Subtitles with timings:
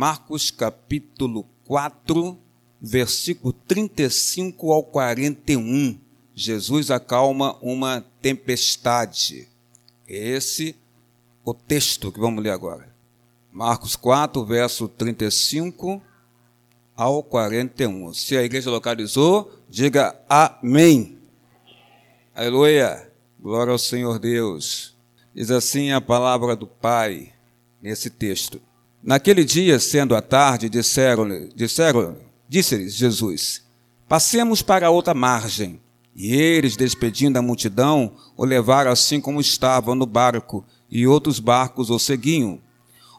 [0.00, 2.38] Marcos capítulo 4,
[2.80, 5.98] versículo 35 ao 41.
[6.36, 9.48] Jesus acalma uma tempestade.
[10.06, 10.76] Esse
[11.44, 12.94] o texto que vamos ler agora.
[13.50, 16.00] Marcos 4, verso 35
[16.94, 18.14] ao 41.
[18.14, 21.18] Se a igreja localizou, diga amém.
[22.32, 23.12] Aleluia.
[23.36, 24.96] Glória ao Senhor Deus.
[25.34, 27.32] Diz assim a palavra do Pai
[27.82, 28.67] nesse texto.
[29.08, 32.14] Naquele dia, sendo a tarde, disseram-lhe, disseram,
[32.46, 33.62] disse-lhes Jesus:
[34.06, 35.80] Passemos para outra margem.
[36.14, 41.88] E eles, despedindo a multidão, o levaram assim como estava no barco, e outros barcos
[41.88, 42.60] o seguiam.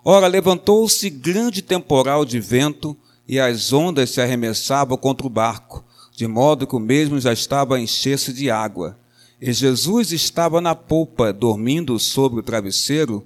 [0.06, 2.96] Ora, levantou-se grande temporal de vento,
[3.28, 5.84] e as ondas se arremessavam contra o barco,
[6.16, 8.96] de modo que o mesmo já estava a encher-se de água.
[9.42, 13.26] E Jesus estava na polpa, dormindo sobre o travesseiro.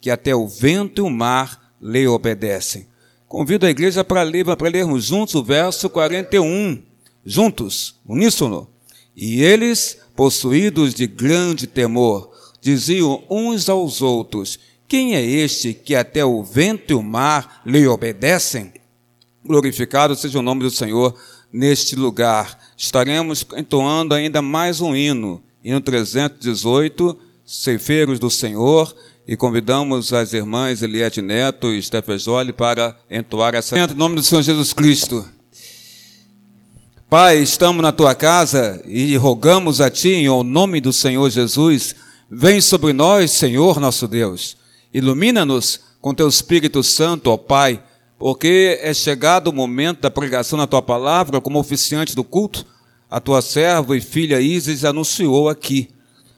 [0.00, 2.86] que até o vento e o mar lhe obedecem?
[3.28, 6.82] Convido a igreja para ler, para lermos juntos o verso 41.
[7.24, 8.68] Juntos, uníssono.
[9.14, 16.24] E eles, possuídos de grande temor, diziam uns aos outros: Quem é este que até
[16.24, 18.72] o vento e o mar lhe obedecem?
[19.44, 21.14] Glorificado seja o nome do Senhor
[21.52, 22.58] neste lugar.
[22.76, 28.94] Estaremos entoando ainda mais um hino, hino 318, Ceifeiros do Senhor,
[29.28, 33.78] e convidamos as irmãs Eliette Neto e Stefejoli para entoar essa.
[33.78, 35.28] Em nome do Senhor Jesus Cristo.
[37.10, 41.94] Pai, estamos na tua casa e rogamos a ti, em nome do Senhor Jesus,
[42.30, 44.56] vem sobre nós, Senhor nosso Deus.
[44.94, 47.82] Ilumina-nos com teu Espírito Santo, ó Pai,
[48.18, 52.64] porque é chegado o momento da pregação da tua palavra, como oficiante do culto,
[53.10, 55.88] a tua serva e filha Isis anunciou aqui.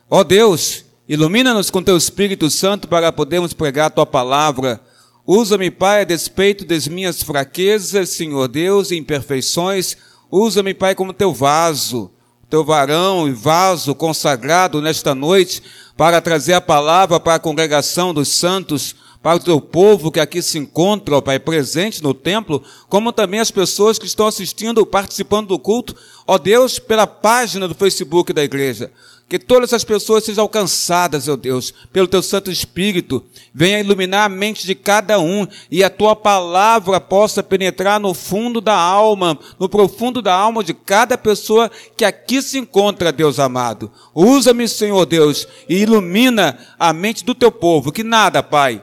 [0.08, 4.80] Ó Deus, ilumina-nos com teu Espírito Santo para podermos pregar a tua palavra.
[5.26, 9.96] Usa-me, Pai, a despeito das minhas fraquezas, Senhor Deus, e imperfeições
[10.30, 12.08] Usa-me, Pai, como teu vaso,
[12.48, 15.60] teu varão e vaso consagrado nesta noite
[15.96, 20.40] para trazer a palavra para a congregação dos santos, para o teu povo que aqui
[20.40, 25.48] se encontra, ó Pai, presente no templo, como também as pessoas que estão assistindo, participando
[25.48, 25.94] do culto,
[26.26, 28.90] ó Deus, pela página do Facebook da igreja.
[29.28, 33.22] Que todas as pessoas sejam alcançadas, ó Deus, pelo teu Santo Espírito.
[33.54, 38.60] Venha iluminar a mente de cada um e a tua palavra possa penetrar no fundo
[38.60, 43.92] da alma, no profundo da alma de cada pessoa que aqui se encontra, Deus amado.
[44.12, 47.92] Usa-me, Senhor Deus, e ilumina a mente do teu povo.
[47.92, 48.82] Que nada, Pai,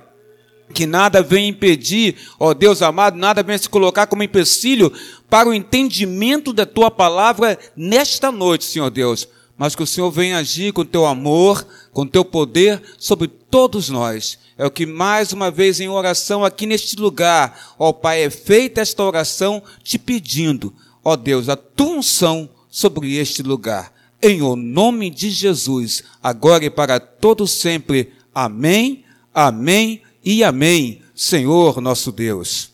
[0.73, 4.91] que nada venha impedir, ó Deus amado, nada venha se colocar como empecilho
[5.29, 10.37] para o entendimento da tua palavra nesta noite, Senhor Deus mas que o Senhor venha
[10.37, 14.37] agir com teu amor, com teu poder sobre todos nós.
[14.57, 18.81] É o que mais uma vez em oração aqui neste lugar, ó Pai, é feita
[18.81, 20.73] esta oração te pedindo,
[21.03, 23.91] ó Deus, a tua unção sobre este lugar.
[24.21, 28.13] Em o nome de Jesus, agora e para todos sempre.
[28.33, 29.03] Amém,
[29.33, 31.01] amém e amém.
[31.15, 32.71] Senhor nosso Deus.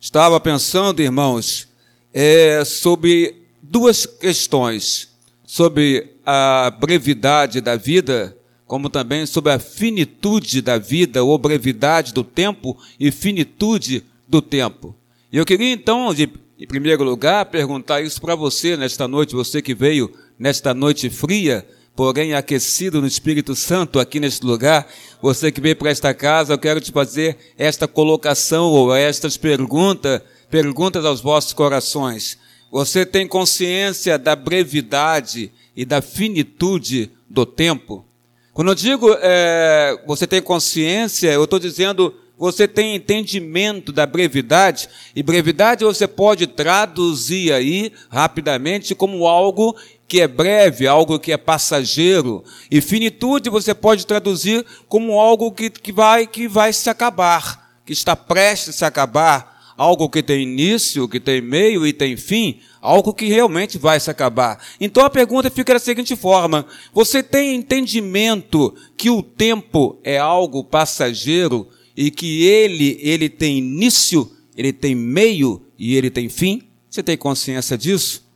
[0.00, 1.68] Estava pensando, irmãos,
[2.12, 8.36] é, sobre duas questões sobre a brevidade da vida,
[8.66, 14.96] como também sobre a finitude da vida, ou brevidade do tempo e finitude do tempo.
[15.32, 19.62] E eu queria então, de, em primeiro lugar, perguntar isso para você nesta noite, você
[19.62, 21.66] que veio nesta noite fria,
[21.98, 24.86] porém aquecido no Espírito Santo aqui neste lugar,
[25.20, 30.22] você que veio para esta casa, eu quero te fazer esta colocação ou estas perguntas,
[30.48, 32.38] perguntas aos vossos corações.
[32.70, 38.06] Você tem consciência da brevidade e da finitude do tempo?
[38.54, 44.88] Quando eu digo é, você tem consciência, eu estou dizendo você tem entendimento da brevidade,
[45.14, 49.76] e brevidade você pode traduzir aí rapidamente como algo
[50.06, 52.44] que é breve, algo que é passageiro.
[52.70, 57.92] E finitude você pode traduzir como algo que, que, vai, que vai se acabar, que
[57.92, 62.58] está prestes a se acabar algo que tem início, que tem meio e tem fim,
[62.82, 64.58] algo que realmente vai se acabar.
[64.80, 70.64] Então a pergunta fica da seguinte forma: você tem entendimento que o tempo é algo
[70.64, 71.68] passageiro
[71.98, 76.62] e que ele ele tem início ele tem meio e ele tem fim?
[76.90, 78.26] Você tem consciência disso?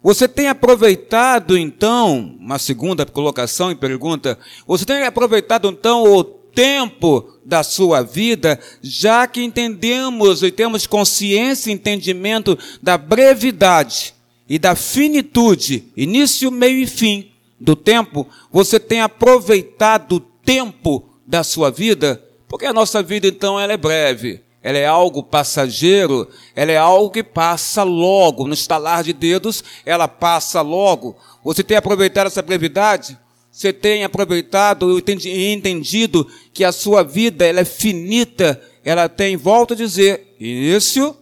[0.00, 7.38] Você tem aproveitado então, uma segunda colocação e pergunta, você tem aproveitado então o tempo
[7.44, 14.14] da sua vida, já que entendemos e temos consciência e entendimento da brevidade
[14.48, 17.30] e da finitude, início, meio e fim
[17.60, 22.22] do tempo, você tem aproveitado o tempo da sua vida?
[22.52, 27.10] Porque a nossa vida então ela é breve ela é algo passageiro, ela é algo
[27.10, 31.16] que passa logo, no estalar de dedos, ela passa logo.
[31.42, 33.18] Você tem aproveitado essa brevidade?
[33.50, 39.74] Você tem aproveitado e entendido que a sua vida ela é finita, ela tem, volto
[39.74, 41.16] a dizer, início,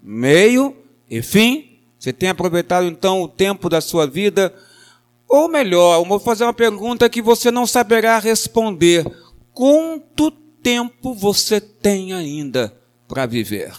[0.00, 0.76] meio
[1.10, 1.80] e fim.
[1.98, 4.54] Você tem aproveitado então o tempo da sua vida?
[5.28, 9.04] Ou melhor, eu vou fazer uma pergunta que você não saberá responder.
[9.52, 12.74] Quanto tempo você tem ainda?
[13.06, 13.72] para viver?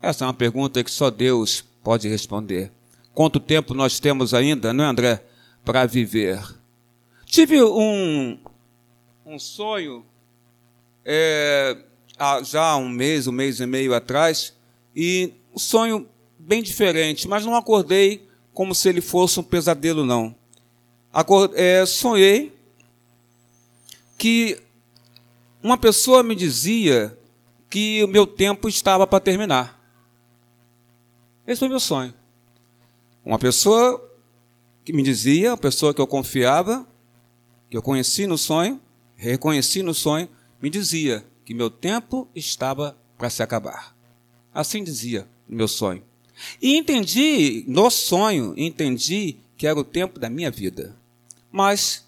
[0.00, 2.70] Essa é uma pergunta que só Deus pode responder.
[3.14, 5.24] Quanto tempo nós temos ainda, não é, André,
[5.64, 6.40] para viver?
[7.26, 8.38] Tive um,
[9.24, 10.04] um sonho
[11.04, 11.76] é,
[12.18, 14.54] há já um mês, um mês e meio atrás,
[14.94, 16.08] e um sonho
[16.38, 20.34] bem diferente, mas não acordei como se ele fosse um pesadelo, não.
[21.12, 22.52] Acordei, é, sonhei
[24.18, 24.58] que
[25.62, 27.16] uma pessoa me dizia
[27.70, 29.80] que o meu tempo estava para terminar.
[31.46, 32.12] Esse foi meu sonho.
[33.24, 34.10] Uma pessoa
[34.84, 36.86] que me dizia, uma pessoa que eu confiava,
[37.70, 38.80] que eu conheci no sonho,
[39.14, 40.28] reconheci no sonho,
[40.60, 43.96] me dizia que meu tempo estava para se acabar.
[44.52, 46.02] Assim dizia meu sonho.
[46.60, 50.96] E entendi, no sonho, entendi que era o tempo da minha vida.
[51.50, 52.04] Mas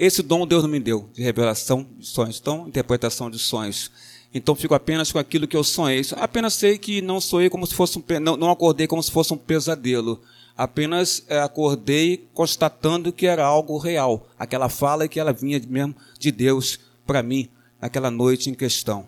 [0.00, 3.90] esse dom Deus não me deu, de revelação de sonhos, então, interpretação de sonhos.
[4.32, 6.00] Então fico apenas com aquilo que eu sonhei.
[6.16, 9.34] Apenas sei que não sonhei como se fosse um, não, não acordei como se fosse
[9.34, 10.18] um pesadelo.
[10.56, 14.26] Apenas é, acordei constatando que era algo real.
[14.38, 19.04] Aquela fala que ela vinha mesmo de Deus para mim naquela noite em questão.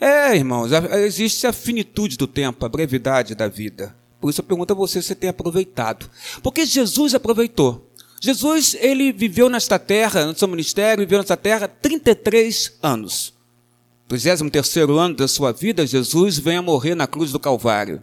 [0.00, 0.70] É, irmãos,
[1.04, 3.94] existe a finitude do tempo, a brevidade da vida.
[4.20, 6.08] Por isso eu pergunto a você se tem aproveitado.
[6.42, 7.89] Porque Jesus aproveitou.
[8.20, 13.32] Jesus, ele viveu nesta terra, no seu ministério, viveu nesta terra 33 anos.
[14.06, 18.02] 33 ano da sua vida, Jesus vem a morrer na cruz do Calvário.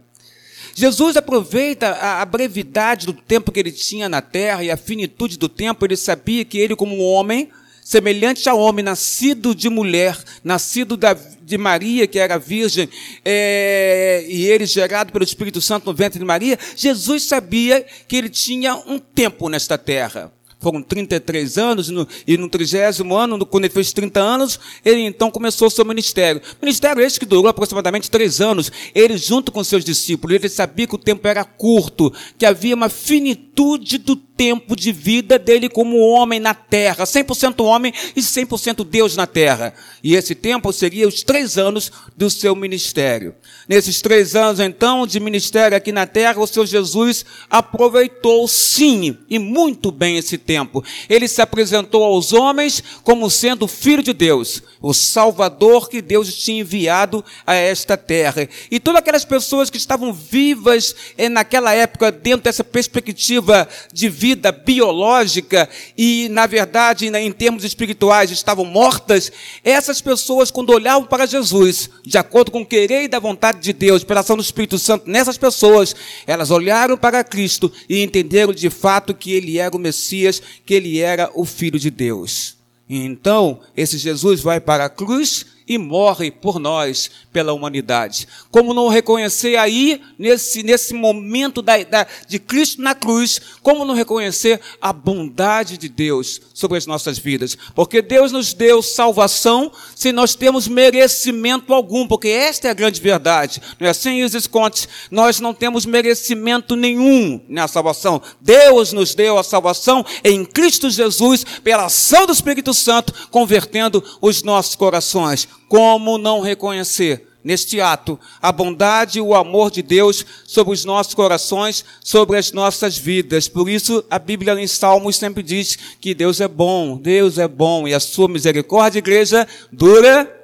[0.74, 5.48] Jesus aproveita a, brevidade do tempo que ele tinha na terra e a finitude do
[5.48, 5.84] tempo.
[5.84, 7.50] Ele sabia que ele, como um homem,
[7.88, 10.14] semelhante ao homem nascido de mulher,
[10.44, 12.86] nascido da, de Maria, que era virgem,
[13.24, 18.28] é, e ele gerado pelo Espírito Santo no ventre de Maria, Jesus sabia que ele
[18.28, 20.30] tinha um tempo nesta terra.
[20.60, 25.30] Foram 33 anos, no, e no trigésimo ano, quando ele fez 30 anos, ele então
[25.30, 26.42] começou o seu ministério.
[26.60, 28.70] Ministério esse que durou aproximadamente três anos.
[28.94, 32.90] Ele, junto com seus discípulos, ele sabia que o tempo era curto, que havia uma
[32.90, 39.16] finitude do tempo de vida dele como homem na terra, 100% homem e 100% Deus
[39.16, 39.74] na terra.
[40.00, 43.34] E esse tempo seria os três anos do seu ministério.
[43.68, 49.40] Nesses três anos, então, de ministério aqui na terra, o seu Jesus aproveitou sim, e
[49.40, 50.84] muito bem esse tempo.
[51.10, 56.60] Ele se apresentou aos homens como sendo filho de Deus, o Salvador que Deus tinha
[56.60, 58.48] enviado a esta terra.
[58.70, 64.27] E todas aquelas pessoas que estavam vivas eh, naquela época, dentro dessa perspectiva de vida,
[64.28, 65.66] vida biológica
[65.96, 69.32] e, na verdade, em termos espirituais, estavam mortas,
[69.64, 73.72] essas pessoas, quando olhavam para Jesus, de acordo com o querer e da vontade de
[73.72, 78.68] Deus, pela ação do Espírito Santo nessas pessoas, elas olharam para Cristo e entenderam de
[78.68, 82.58] fato que ele era o Messias, que ele era o Filho de Deus.
[82.86, 88.26] Então, esse Jesus vai para a cruz e morre por nós, pela humanidade.
[88.50, 93.94] Como não reconhecer aí, nesse, nesse momento da, da, de Cristo na cruz, como não
[93.94, 97.56] reconhecer a bondade de Deus sobre as nossas vidas?
[97.76, 103.00] Porque Deus nos deu salvação se nós temos merecimento algum, porque esta é a grande
[103.00, 103.62] verdade.
[103.78, 104.88] Não é assim, Isis Contes?
[105.08, 108.20] Nós não temos merecimento nenhum na salvação.
[108.40, 114.42] Deus nos deu a salvação em Cristo Jesus, pela ação do Espírito Santo, convertendo os
[114.42, 115.46] nossos corações.
[115.68, 121.14] Como não reconhecer neste ato a bondade e o amor de Deus sobre os nossos
[121.14, 123.48] corações, sobre as nossas vidas.
[123.48, 127.86] Por isso, a Bíblia em Salmos sempre diz que Deus é bom, Deus é bom
[127.86, 130.34] e a sua misericórdia, igreja, dura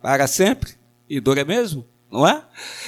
[0.00, 0.72] para sempre.
[1.08, 2.42] E dura mesmo, não é?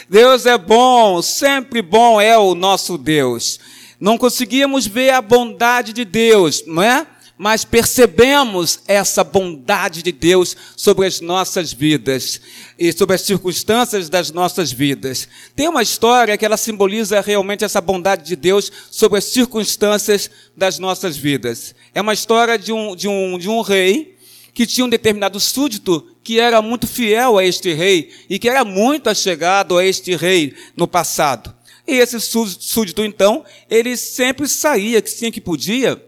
[0.08, 3.61] Deus é bom, sempre bom é o nosso Deus.
[4.00, 7.06] Não conseguimos ver a bondade de Deus, não é?
[7.37, 12.41] Mas percebemos essa bondade de Deus sobre as nossas vidas
[12.79, 15.29] e sobre as circunstâncias das nossas vidas.
[15.57, 20.79] Tem uma história que ela simboliza realmente essa bondade de Deus sobre as circunstâncias das
[20.79, 21.75] nossas vidas.
[21.93, 24.17] É uma história de um, de um, de um rei
[24.53, 28.64] que tinha um determinado súdito que era muito fiel a este rei e que era
[28.64, 31.53] muito achegado a este rei no passado.
[31.87, 36.00] E esse súdito, então, ele sempre saía, que sim que podia,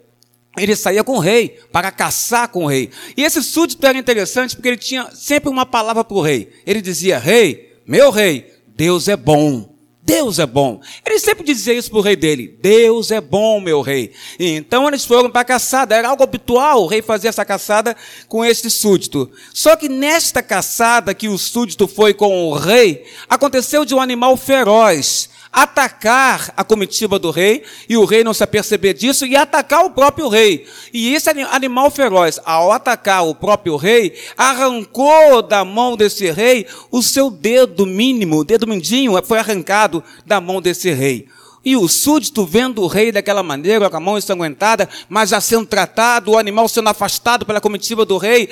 [0.56, 2.90] ele saía com o rei, para caçar com o rei.
[3.16, 6.50] E esse súdito era interessante porque ele tinha sempre uma palavra para o rei.
[6.66, 9.76] Ele dizia: Rei, meu rei, Deus é bom.
[10.06, 10.80] Deus é bom.
[11.04, 14.12] Ele sempre dizia isso para o rei dele: Deus é bom, meu rei.
[14.38, 15.96] E então eles foram para a caçada.
[15.96, 17.96] Era algo habitual o rei fazer essa caçada
[18.28, 19.28] com este súdito.
[19.52, 24.36] Só que nesta caçada que o súdito foi com o rei, aconteceu de um animal
[24.36, 29.86] feroz atacar a comitiva do rei, e o rei não se aperceber disso, e atacar
[29.86, 30.66] o próprio rei.
[30.92, 37.02] E esse animal feroz, ao atacar o próprio rei, arrancou da mão desse rei o
[37.02, 41.26] seu dedo mínimo, o dedo mindinho foi arrancado da mão desse rei.
[41.66, 45.66] E o súdito, vendo o rei daquela maneira, com a mão ensanguentada, mas já sendo
[45.66, 48.48] tratado, o animal sendo afastado pela comitiva do rei,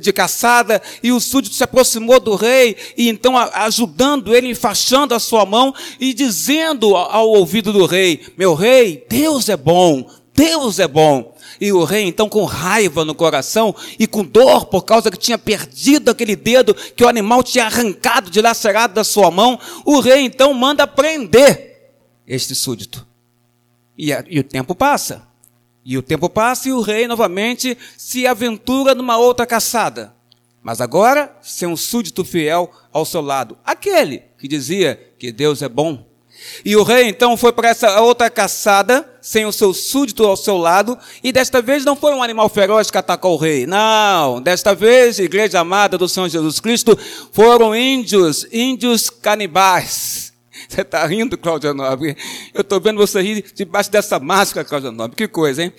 [0.00, 5.18] de caçada, e o súdito se aproximou do rei, e então ajudando ele, enfaixando a
[5.20, 10.88] sua mão, e dizendo ao ouvido do rei: Meu rei, Deus é bom, Deus é
[10.88, 11.34] bom.
[11.60, 15.36] E o rei, então, com raiva no coração e com dor por causa que tinha
[15.36, 20.54] perdido aquele dedo que o animal tinha arrancado, dilacerado da sua mão, o rei então
[20.54, 21.73] manda prender
[22.26, 23.06] este súdito.
[23.96, 25.26] E, a, e o tempo passa.
[25.84, 30.14] E o tempo passa e o rei novamente se aventura numa outra caçada.
[30.62, 33.58] Mas agora, sem um súdito fiel ao seu lado.
[33.64, 36.06] Aquele que dizia que Deus é bom.
[36.64, 40.56] E o rei então foi para essa outra caçada, sem o seu súdito ao seu
[40.56, 43.66] lado, e desta vez não foi um animal feroz que atacou o rei.
[43.66, 46.98] Não, desta vez, igreja amada do Senhor Jesus Cristo,
[47.30, 50.33] foram índios, índios canibais
[50.74, 52.16] você está rindo, Cláudia Nobre?
[52.52, 55.16] Eu estou vendo você rir debaixo dessa máscara, Cláudia Nobre.
[55.16, 55.72] Que coisa, hein?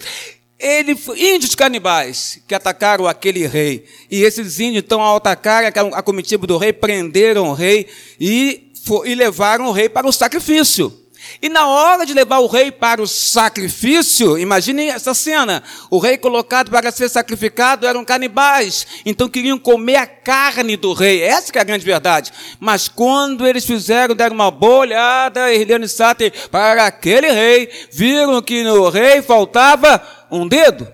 [0.58, 3.86] Ele, índios canibais que atacaram aquele rei.
[4.10, 7.88] E esses índios, então, ao atacar a comitiva do rei, prenderam o rei
[8.20, 8.72] e,
[9.06, 11.05] e levaram o rei para o sacrifício.
[11.41, 16.17] E na hora de levar o rei para o sacrifício, imaginem essa cena: o rei
[16.17, 21.22] colocado para ser sacrificado eram canibais, então queriam comer a carne do rei.
[21.22, 22.32] Essa é a grande verdade.
[22.60, 28.63] Mas quando eles fizeram, deram uma boa olhada, Irliane Sáter, para aquele rei, viram que
[28.63, 30.01] no rei faltava
[30.32, 30.88] um dedo.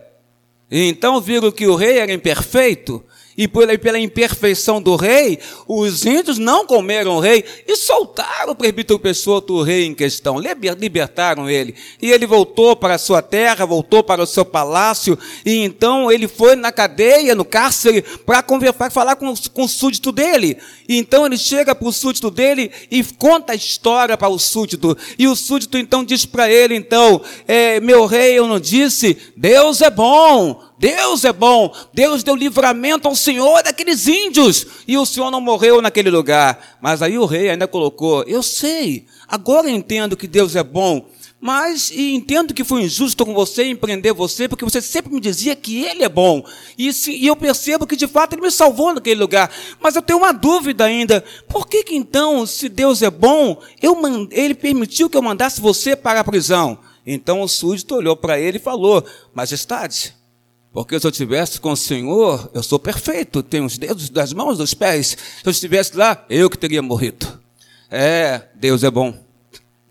[0.69, 3.03] E então viram que o rei era imperfeito
[3.41, 8.55] e pela, pela imperfeição do rei, os índios não comeram o rei e soltaram o
[8.55, 11.73] presbítero Pessoa do rei em questão, libertaram ele.
[11.99, 16.27] E ele voltou para a sua terra, voltou para o seu palácio, e então ele
[16.27, 20.59] foi na cadeia, no cárcere, para conversar, falar com, com o súdito dele.
[20.87, 24.95] E então ele chega para o súdito dele e conta a história para o súdito.
[25.17, 29.81] E o súdito então diz para ele, então, é, meu rei, eu não disse, Deus
[29.81, 35.29] é bom, Deus é bom, Deus deu livramento ao Senhor daqueles índios, e o Senhor
[35.29, 36.79] não morreu naquele lugar.
[36.81, 41.05] Mas aí o rei ainda colocou: Eu sei, agora entendo que Deus é bom,
[41.39, 45.83] mas entendo que foi injusto com você empreender você, porque você sempre me dizia que
[45.83, 46.43] Ele é bom.
[46.75, 49.51] E, se, e eu percebo que de fato Ele me salvou naquele lugar.
[49.79, 51.23] Mas eu tenho uma dúvida ainda.
[51.47, 53.95] Por que, que então, se Deus é bom, eu,
[54.31, 56.79] Ele permitiu que eu mandasse você para a prisão?
[57.05, 60.15] Então o súdito olhou para ele e falou: Majestade,
[60.73, 64.57] porque se eu estivesse com o Senhor, eu sou perfeito, tenho os dedos das mãos,
[64.57, 65.17] dos pés.
[65.41, 67.39] Se eu estivesse lá, eu que teria morrido.
[67.89, 69.13] É, Deus é bom.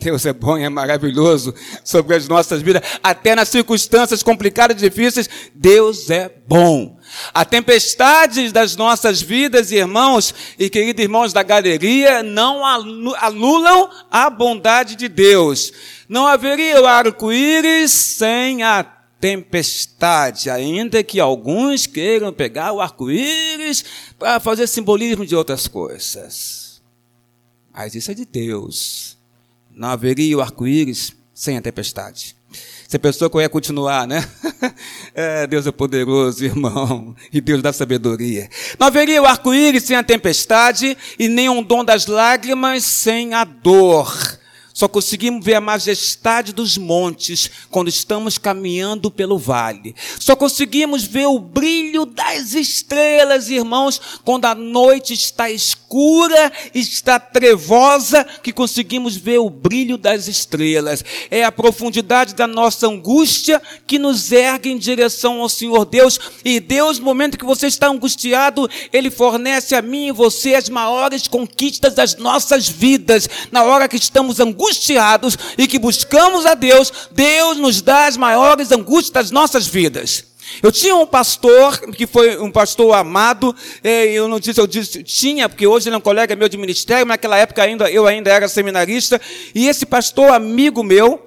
[0.01, 4.89] Deus é bom e é maravilhoso sobre as nossas vidas, até nas circunstâncias complicadas e
[4.89, 6.99] difíceis, Deus é bom.
[7.35, 14.97] A tempestade das nossas vidas, irmãos e queridos irmãos da galeria, não anulam a bondade
[14.97, 15.71] de Deus.
[16.09, 23.85] Não haveria o arco-íris sem a tempestade, ainda que alguns queiram pegar o arco-íris
[24.19, 26.81] para fazer simbolismo de outras coisas.
[27.73, 29.19] Mas isso é de Deus.
[29.71, 32.35] Não haveria o arco-íris sem a tempestade.
[33.01, 34.27] Pensou que eu ia continuar, né?
[35.13, 38.49] É, Deus é poderoso, irmão, e Deus dá sabedoria.
[38.79, 43.43] Não haveria o arco-íris sem a tempestade, e nem um dom das lágrimas sem a
[43.43, 44.39] dor.
[44.81, 49.95] Só conseguimos ver a majestade dos montes quando estamos caminhando pelo vale.
[50.19, 58.25] Só conseguimos ver o brilho das estrelas, irmãos, quando a noite está escura, está trevosa,
[58.43, 61.05] que conseguimos ver o brilho das estrelas.
[61.31, 66.19] É a profundidade da nossa angústia que nos ergue em direção ao Senhor Deus.
[66.43, 70.71] E Deus, no momento que você está angustiado, Ele fornece a mim e você as
[70.71, 73.29] maiores conquistas das nossas vidas.
[73.53, 78.17] Na hora que estamos angustiados, angustiados e que buscamos a Deus, Deus nos dá as
[78.17, 80.31] maiores angústias das nossas vidas.
[80.63, 85.49] Eu tinha um pastor, que foi um pastor amado, eu não disse, eu disse, tinha,
[85.49, 88.31] porque hoje ele é um colega meu de ministério, mas naquela época ainda, eu ainda
[88.31, 89.21] era seminarista,
[89.55, 91.25] e esse pastor amigo meu,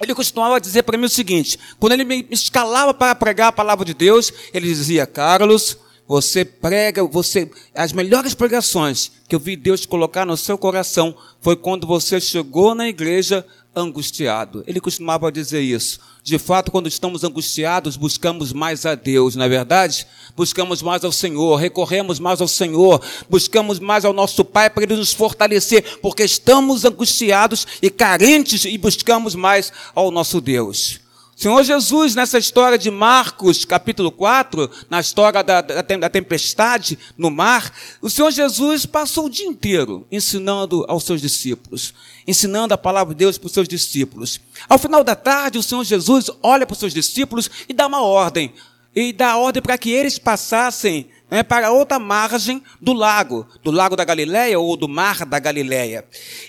[0.00, 3.84] ele costumava dizer para mim o seguinte, quando ele me escalava para pregar a palavra
[3.84, 9.84] de Deus, ele dizia, Carlos, você prega, você as melhores pregações que eu vi Deus
[9.84, 13.44] colocar no seu coração foi quando você chegou na igreja
[13.74, 14.64] angustiado.
[14.66, 16.00] Ele costumava dizer isso.
[16.22, 20.06] De fato, quando estamos angustiados, buscamos mais a Deus, não é verdade?
[20.34, 24.96] Buscamos mais ao Senhor, recorremos mais ao Senhor, buscamos mais ao nosso Pai para Ele
[24.96, 31.05] nos fortalecer, porque estamos angustiados e carentes e buscamos mais ao nosso Deus.
[31.36, 37.30] Senhor Jesus, nessa história de Marcos, capítulo 4, na história da, da, da, tempestade no
[37.30, 41.92] mar, o Senhor Jesus passou o dia inteiro ensinando aos seus discípulos,
[42.26, 44.40] ensinando a palavra de Deus para os seus discípulos.
[44.66, 48.00] Ao final da tarde, o Senhor Jesus olha para os seus discípulos e dá uma
[48.00, 48.54] ordem.
[48.94, 53.96] E dá ordem para que eles passassem né, para outra margem do lago, do lago
[53.96, 56.04] da Galileia ou do mar da Galileia.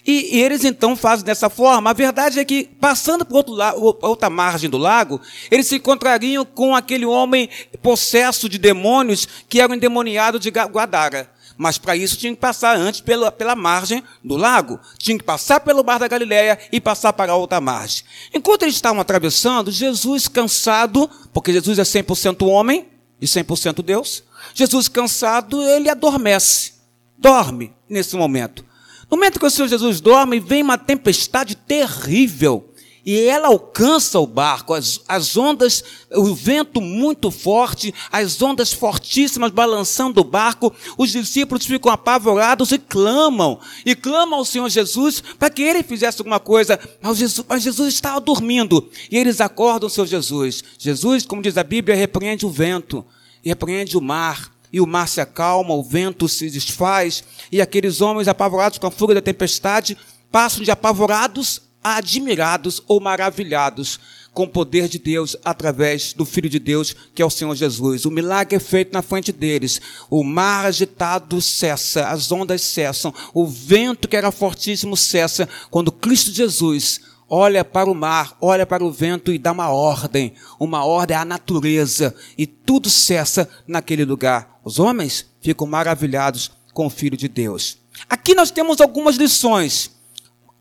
[0.05, 1.89] E, e eles então fazem dessa forma.
[1.89, 3.55] A verdade é que, passando por outro
[4.01, 5.19] outra margem do lago,
[5.50, 7.50] eles se encontrariam com aquele homem
[7.81, 11.29] possesso de demônios que era o endemoniado de Guadara.
[11.57, 14.79] Mas para isso tinha que passar antes pela, pela margem do lago.
[15.00, 18.03] Tinha que passar pelo mar da Galileia e passar para a outra margem.
[18.31, 22.88] Enquanto eles estavam atravessando, Jesus cansado, porque Jesus é 100% homem
[23.19, 24.24] e 100% Deus,
[24.54, 26.74] Jesus cansado, ele adormece,
[27.18, 28.66] dorme nesse momento.
[29.10, 32.74] No momento que o Senhor Jesus dorme, vem uma tempestade terrível.
[33.06, 39.50] E ela alcança o barco, as, as ondas, o vento muito forte, as ondas fortíssimas
[39.50, 40.75] balançando o barco.
[40.98, 46.20] Os discípulos ficam apavorados e clamam, e clamam ao Senhor Jesus para que ele fizesse
[46.20, 46.77] alguma coisa.
[47.01, 50.62] Mas Jesus, mas Jesus estava dormindo, e eles acordam o Senhor Jesus.
[50.77, 53.05] Jesus, como diz a Bíblia, repreende o vento
[53.48, 58.27] repreende o mar, e o mar se acalma, o vento se desfaz, e aqueles homens
[58.27, 59.98] apavorados com a fúria da tempestade
[60.31, 64.00] passam de apavorados a admirados ou maravilhados
[64.33, 68.05] com o poder de Deus através do Filho de Deus, que é o Senhor Jesus.
[68.05, 69.81] O milagre é feito na frente deles.
[70.12, 76.31] O mar agitado cessa, as ondas cessam, o vento que era fortíssimo cessa, quando Cristo
[76.31, 81.16] Jesus olha para o mar, olha para o vento e dá uma ordem, uma ordem
[81.16, 84.59] à natureza, e tudo cessa naquele lugar.
[84.63, 87.77] Os homens ficam maravilhados com o Filho de Deus.
[88.09, 89.92] Aqui nós temos algumas lições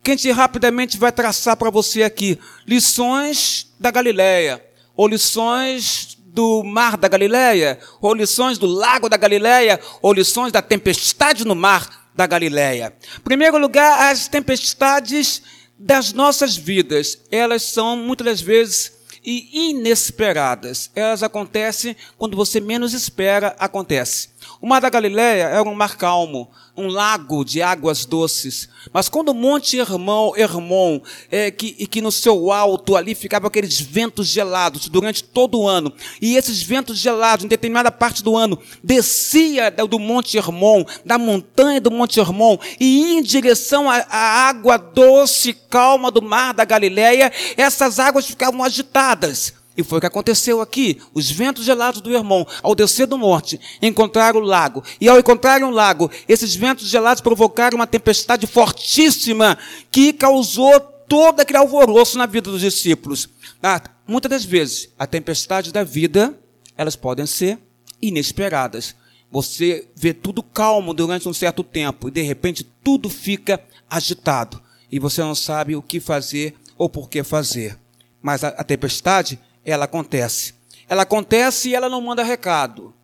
[0.02, 2.38] que a gente rapidamente vai traçar para você aqui.
[2.66, 4.64] Lições da Galileia,
[4.96, 10.62] ou lições do mar da Galileia, ou lições do lago da Galileia, ou lições da
[10.62, 12.94] tempestade no mar da Galileia.
[13.24, 15.42] Primeiro lugar, as tempestades
[15.79, 20.91] das nossas vidas, elas são muitas das vezes inesperadas.
[20.95, 24.29] Elas acontecem quando você menos espera, acontece.
[24.61, 28.69] O mar da Galileia era um mar calmo, um lago de águas doces.
[28.92, 33.79] Mas quando o Monte Hermon, Hermon é, que, que no seu alto ali ficavam aqueles
[33.81, 35.92] ventos gelados durante todo o ano,
[36.23, 41.81] e esses ventos gelados, em determinada parte do ano, descia do Monte Hermon, da montanha
[41.81, 46.55] do Monte Hermon, e ia em direção à, à água doce e calma do mar
[46.55, 49.56] da Galileia, essas águas ficavam agitadas.
[49.77, 51.01] E foi o que aconteceu aqui.
[51.12, 54.83] Os ventos gelados do irmão, ao descer do monte, encontraram o lago.
[55.01, 59.59] E ao encontrarem o lago, esses ventos gelados provocaram uma tempestade fortíssima
[59.91, 63.29] que causou todo aquele alvoroço na vida dos discípulos.
[63.62, 66.39] Ah, muitas das vezes, a tempestade da vida,
[66.77, 67.59] elas podem ser
[68.01, 68.95] inesperadas.
[69.31, 73.61] Você vê tudo calmo durante um certo tempo e de repente tudo fica
[73.91, 77.79] agitado e você não sabe o que fazer ou por que fazer.
[78.23, 80.55] Mas a, a tempestade ela acontece.
[80.88, 82.94] Ela acontece e ela não manda recado.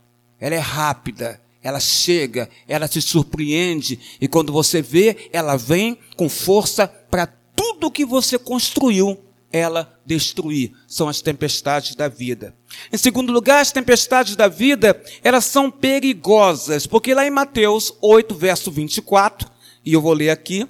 [0.40, 6.28] Ela é rápida, ela chega, ela te surpreende e quando você vê, ela vem com
[6.28, 9.18] força para tudo que você construiu,
[9.52, 10.72] ela destruir.
[10.86, 12.54] São as tempestades da vida.
[12.92, 18.34] Em segundo lugar, as tempestades da vida, elas são perigosas, porque lá em Mateus 8,
[18.34, 19.48] verso 24,
[19.84, 20.66] e eu vou ler aqui,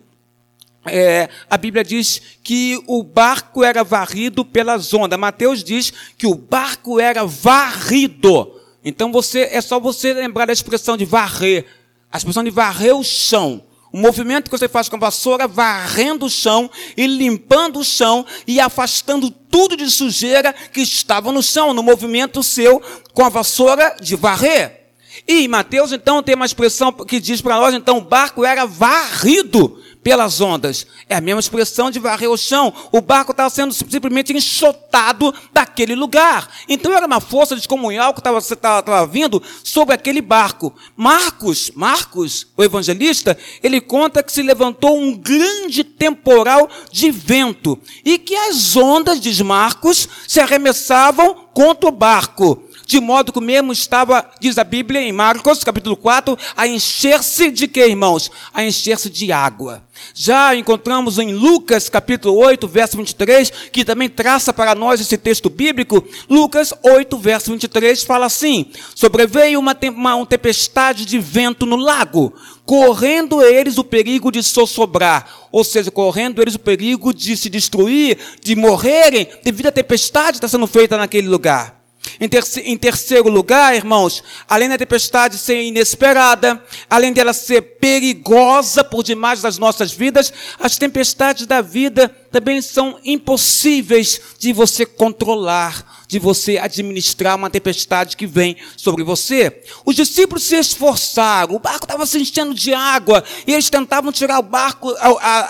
[0.84, 5.18] é, a Bíblia diz que o barco era varrido pelas ondas.
[5.18, 8.60] Mateus diz que o barco era varrido.
[8.84, 11.66] Então você é só você lembrar da expressão de varrer,
[12.10, 13.62] a expressão de varrer o chão.
[13.92, 18.24] O movimento que você faz com a vassoura, varrendo o chão e limpando o chão
[18.46, 23.96] e afastando tudo de sujeira que estava no chão, no movimento seu com a vassoura
[24.00, 24.80] de varrer.
[25.28, 29.78] E Mateus então tem uma expressão que diz para nós, então o barco era varrido
[30.02, 30.86] pelas ondas.
[31.08, 32.72] É a mesma expressão de varrer o chão.
[32.90, 36.48] O barco estava sendo simplesmente enxotado daquele lugar.
[36.68, 40.74] Então era uma força descomunhal que estava vindo sobre aquele barco.
[40.96, 48.18] Marcos, Marcos, o evangelista, ele conta que se levantou um grande temporal de vento e
[48.18, 54.22] que as ondas, diz Marcos, se arremessavam contra o barco de modo que mesmo estava,
[54.38, 58.30] diz a Bíblia em Marcos, capítulo 4, a encher-se de quê, irmãos?
[58.52, 59.82] A encher-se de água.
[60.14, 65.48] Já encontramos em Lucas, capítulo 8, verso 23, que também traça para nós esse texto
[65.48, 66.06] bíblico.
[66.28, 72.34] Lucas 8, verso 23 fala assim: Sobreveio uma, uma, uma tempestade de vento no lago,
[72.66, 78.18] correndo eles o perigo de sossobrar, ou seja, correndo eles o perigo de se destruir,
[78.42, 81.81] de morrerem, devido à tempestade que está sendo feita naquele lugar.
[82.20, 88.84] Em, terceiro, em terceiro lugar, irmãos, além da tempestade ser inesperada, além dela ser perigosa
[88.84, 96.02] por demais das nossas vidas, as tempestades da vida também são impossíveis de você controlar
[96.12, 99.62] de você administrar uma tempestade que vem sobre você.
[99.82, 104.38] Os discípulos se esforçaram, o barco estava se enchendo de água, e eles tentavam tirar
[104.38, 104.94] o barco,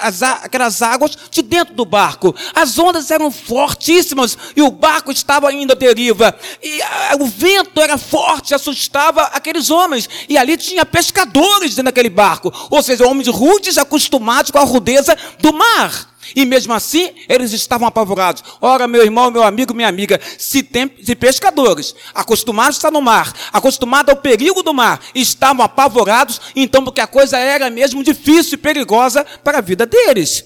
[0.00, 2.32] as, aquelas águas de dentro do barco.
[2.54, 6.32] As ondas eram fortíssimas e o barco estava indo à deriva.
[6.62, 10.08] E a, o vento era forte, assustava aqueles homens.
[10.28, 15.18] E ali tinha pescadores dentro daquele barco, ou seja, homens rudes acostumados com a rudeza
[15.40, 16.11] do mar.
[16.34, 18.42] E mesmo assim, eles estavam apavorados.
[18.60, 23.00] Ora, meu irmão, meu amigo, minha amiga, se, tem, se pescadores, acostumados a estar no
[23.00, 28.54] mar, acostumados ao perigo do mar, estavam apavorados, então porque a coisa era mesmo difícil
[28.54, 30.44] e perigosa para a vida deles.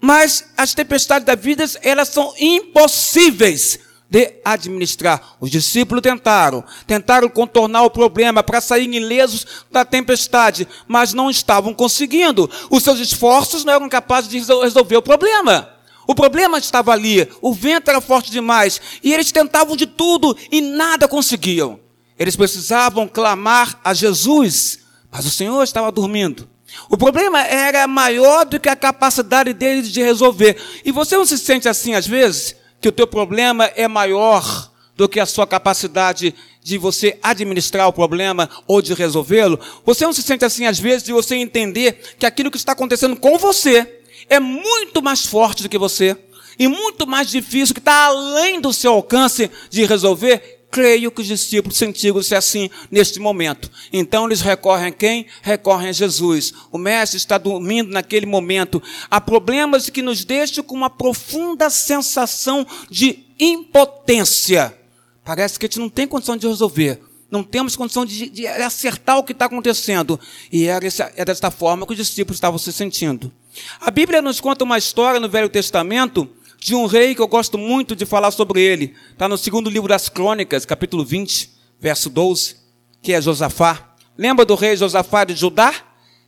[0.00, 3.78] Mas as tempestades da vida, elas são impossíveis
[4.12, 5.36] de administrar.
[5.40, 11.72] Os discípulos tentaram, tentaram contornar o problema para sair ilesos da tempestade, mas não estavam
[11.72, 12.48] conseguindo.
[12.68, 15.66] Os seus esforços não eram capazes de resolver o problema.
[16.06, 20.60] O problema estava ali, o vento era forte demais, e eles tentavam de tudo e
[20.60, 21.80] nada conseguiam.
[22.18, 26.46] Eles precisavam clamar a Jesus, mas o Senhor estava dormindo.
[26.90, 30.60] O problema era maior do que a capacidade deles de resolver.
[30.84, 32.60] E você não se sente assim às vezes?
[32.82, 37.92] Que o teu problema é maior do que a sua capacidade de você administrar o
[37.92, 39.58] problema ou de resolvê-lo?
[39.86, 43.14] Você não se sente assim às vezes de você entender que aquilo que está acontecendo
[43.14, 46.16] com você é muito mais forte do que você
[46.58, 50.61] e muito mais difícil, que está além do seu alcance de resolver?
[50.72, 53.70] Creio que os discípulos sentiram-se assim neste momento.
[53.92, 55.26] Então eles recorrem a quem?
[55.42, 56.54] Recorrem a Jesus.
[56.72, 58.82] O mestre está dormindo naquele momento.
[59.10, 64.74] Há problemas que nos deixam com uma profunda sensação de impotência.
[65.22, 67.02] Parece que a gente não tem condição de resolver.
[67.30, 70.18] Não temos condição de, de acertar o que está acontecendo.
[70.50, 73.30] E era, essa, era desta forma que os discípulos estavam se sentindo.
[73.78, 76.26] A Bíblia nos conta uma história no Velho Testamento
[76.62, 78.94] de um rei que eu gosto muito de falar sobre ele.
[79.10, 82.56] Está no segundo livro das Crônicas, capítulo 20, verso 12,
[83.02, 83.94] que é Josafá.
[84.16, 85.74] Lembra do rei Josafá de Judá?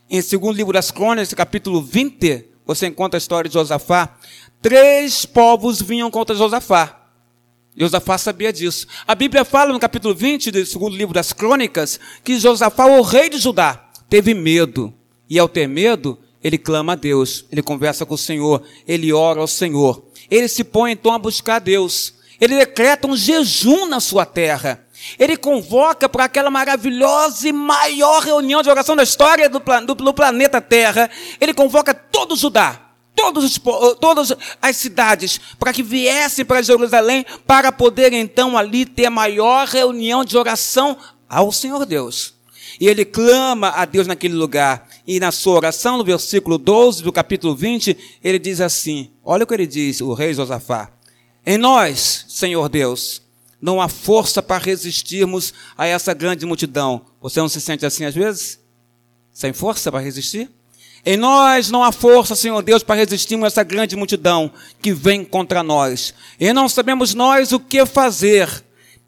[0.09, 4.17] Em segundo livro das Crônicas, capítulo 20, você encontra a história de Josafá.
[4.61, 7.03] Três povos vinham contra Josafá.
[7.73, 8.87] Josafá sabia disso.
[9.07, 13.29] A Bíblia fala no capítulo 20 do segundo livro das Crônicas que Josafá, o rei
[13.29, 14.93] de Judá, teve medo.
[15.29, 19.39] E ao ter medo, ele clama a Deus, ele conversa com o Senhor, ele ora
[19.39, 22.13] ao Senhor ele se põe então a buscar Deus.
[22.39, 24.85] Ele decreta um jejum na sua terra.
[25.19, 30.13] Ele convoca para aquela maravilhosa e maior reunião de oração da história do, do, do
[30.13, 31.09] planeta Terra.
[31.39, 32.81] Ele convoca todo o Judá,
[33.15, 33.59] todos
[33.99, 39.67] todas as cidades, para que viessem para Jerusalém, para poder então ali ter a maior
[39.67, 40.97] reunião de oração
[41.29, 42.33] ao Senhor Deus.
[42.79, 44.87] E ele clama a Deus naquele lugar.
[45.07, 49.47] E na sua oração, no versículo 12 do capítulo 20, ele diz assim: Olha o
[49.47, 50.91] que ele diz, o rei Josafá.
[51.45, 53.21] Em nós, Senhor Deus,
[53.61, 57.01] não há força para resistirmos a essa grande multidão.
[57.21, 58.59] Você não se sente assim às vezes?
[59.31, 60.49] Sem força para resistir?
[61.05, 65.23] Em nós não há força, Senhor Deus, para resistirmos a essa grande multidão que vem
[65.23, 66.15] contra nós.
[66.39, 68.64] E não sabemos nós o que fazer.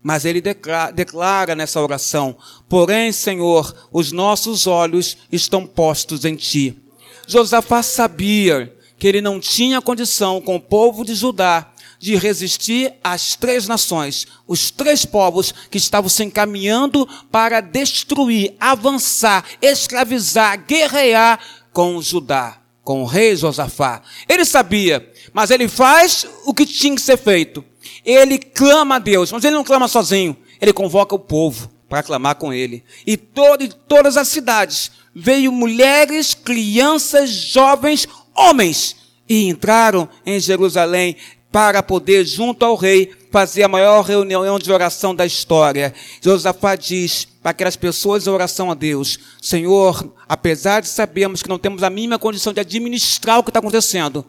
[0.08, 2.38] Mas ele declara, declara, nessa oração:
[2.70, 6.82] Porém, Senhor, os nossos olhos estão postos em ti.
[7.28, 13.36] Josafá sabia que ele não tinha condição com o povo de Judá de resistir às
[13.36, 21.38] três nações, os três povos que estavam se encaminhando para destruir, avançar, escravizar, guerrear
[21.74, 24.02] com Judá, com o rei Josafá.
[24.30, 27.62] Ele sabia, mas ele faz o que tinha que ser feito.
[28.08, 32.36] Ele clama a Deus, mas ele não clama sozinho, ele convoca o povo para clamar
[32.36, 32.82] com ele.
[33.06, 38.96] E todo, todas as cidades veio mulheres, crianças, jovens, homens
[39.28, 41.18] e entraram em Jerusalém
[41.52, 45.94] para poder, junto ao rei, fazer a maior reunião de oração da história.
[46.22, 51.60] Josafá diz para aquelas pessoas em oração a Deus: Senhor, apesar de sabermos que não
[51.60, 54.26] temos a mínima condição de administrar o que está acontecendo,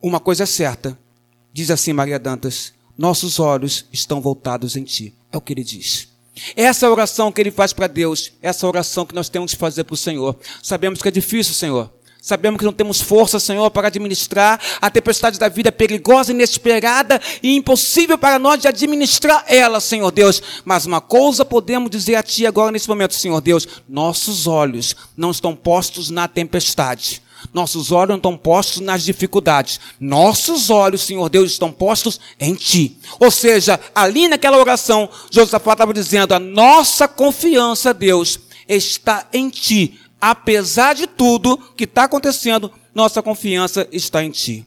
[0.00, 0.96] uma coisa é certa.
[1.52, 5.14] Diz assim Maria Dantas: nossos olhos estão voltados em Ti.
[5.32, 6.08] É o que ele diz.
[6.56, 9.94] Essa oração que ele faz para Deus, essa oração que nós temos que fazer para
[9.94, 10.36] o Senhor.
[10.62, 11.90] Sabemos que é difícil, Senhor.
[12.20, 17.54] Sabemos que não temos força, Senhor, para administrar a tempestade da vida perigosa, inesperada e
[17.54, 20.42] impossível para nós de administrar ela, Senhor Deus.
[20.64, 25.30] Mas uma coisa podemos dizer a Ti agora nesse momento, Senhor Deus: nossos olhos não
[25.30, 27.22] estão postos na tempestade.
[27.52, 29.80] Nossos olhos estão postos nas dificuldades.
[29.98, 32.96] Nossos olhos, Senhor Deus, estão postos em Ti.
[33.18, 39.98] Ou seja, ali naquela oração, Josafá estava dizendo: a nossa confiança, Deus, está em Ti
[40.20, 44.66] apesar de tudo que está acontecendo, nossa confiança está em Ti.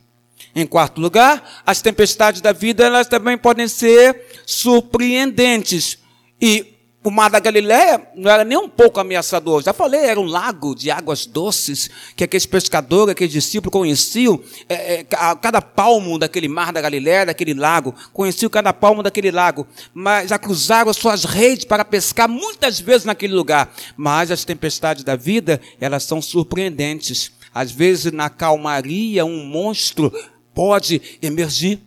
[0.54, 5.98] Em quarto lugar, as tempestades da vida elas também podem ser surpreendentes.
[6.42, 6.71] E
[7.04, 9.64] o mar da Galiléia não era nem um pouco ameaçador.
[9.64, 14.40] Já falei, era um lago de águas doces que aqueles pescadores, aqueles discípulos conheciam.
[14.70, 19.66] É, é, cada palmo daquele mar da Galiléia, daquele lago, conheciam cada palmo daquele lago.
[19.94, 23.74] Mas já cruzaram suas redes para pescar muitas vezes naquele lugar.
[23.98, 27.32] Mas as tempestades da vida, elas são surpreendentes.
[27.54, 30.14] Às vezes, na calmaria, um monstro
[30.54, 31.82] pode emergir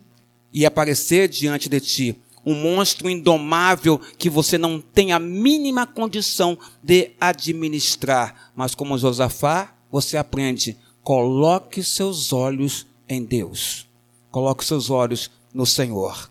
[0.51, 6.57] e aparecer diante de ti um monstro indomável que você não tem a mínima condição
[6.83, 8.51] de administrar.
[8.55, 13.87] Mas como Josafá, você aprende, coloque seus olhos em Deus.
[14.29, 16.29] Coloque seus olhos no Senhor.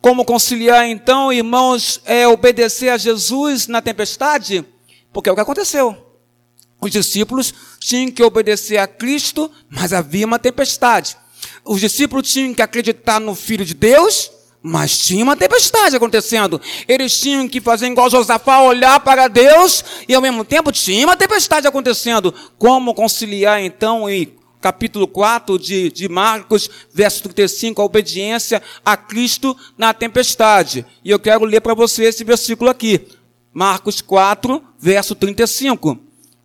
[0.00, 4.64] Como conciliar então, irmãos, é obedecer a Jesus na tempestade?
[5.12, 5.96] Porque é o que aconteceu.
[6.80, 11.16] Os discípulos tinham que obedecer a Cristo, mas havia uma tempestade.
[11.64, 14.30] Os discípulos tinham que acreditar no Filho de Deus,
[14.66, 16.58] mas tinha uma tempestade acontecendo.
[16.88, 21.18] Eles tinham que fazer igual Josafá, olhar para Deus, e ao mesmo tempo tinha uma
[21.18, 22.32] tempestade acontecendo.
[22.56, 29.54] Como conciliar então em capítulo 4 de, de Marcos, verso 35, a obediência a Cristo
[29.76, 30.86] na tempestade.
[31.04, 33.06] E eu quero ler para você esse versículo aqui.
[33.52, 35.98] Marcos 4, verso 35.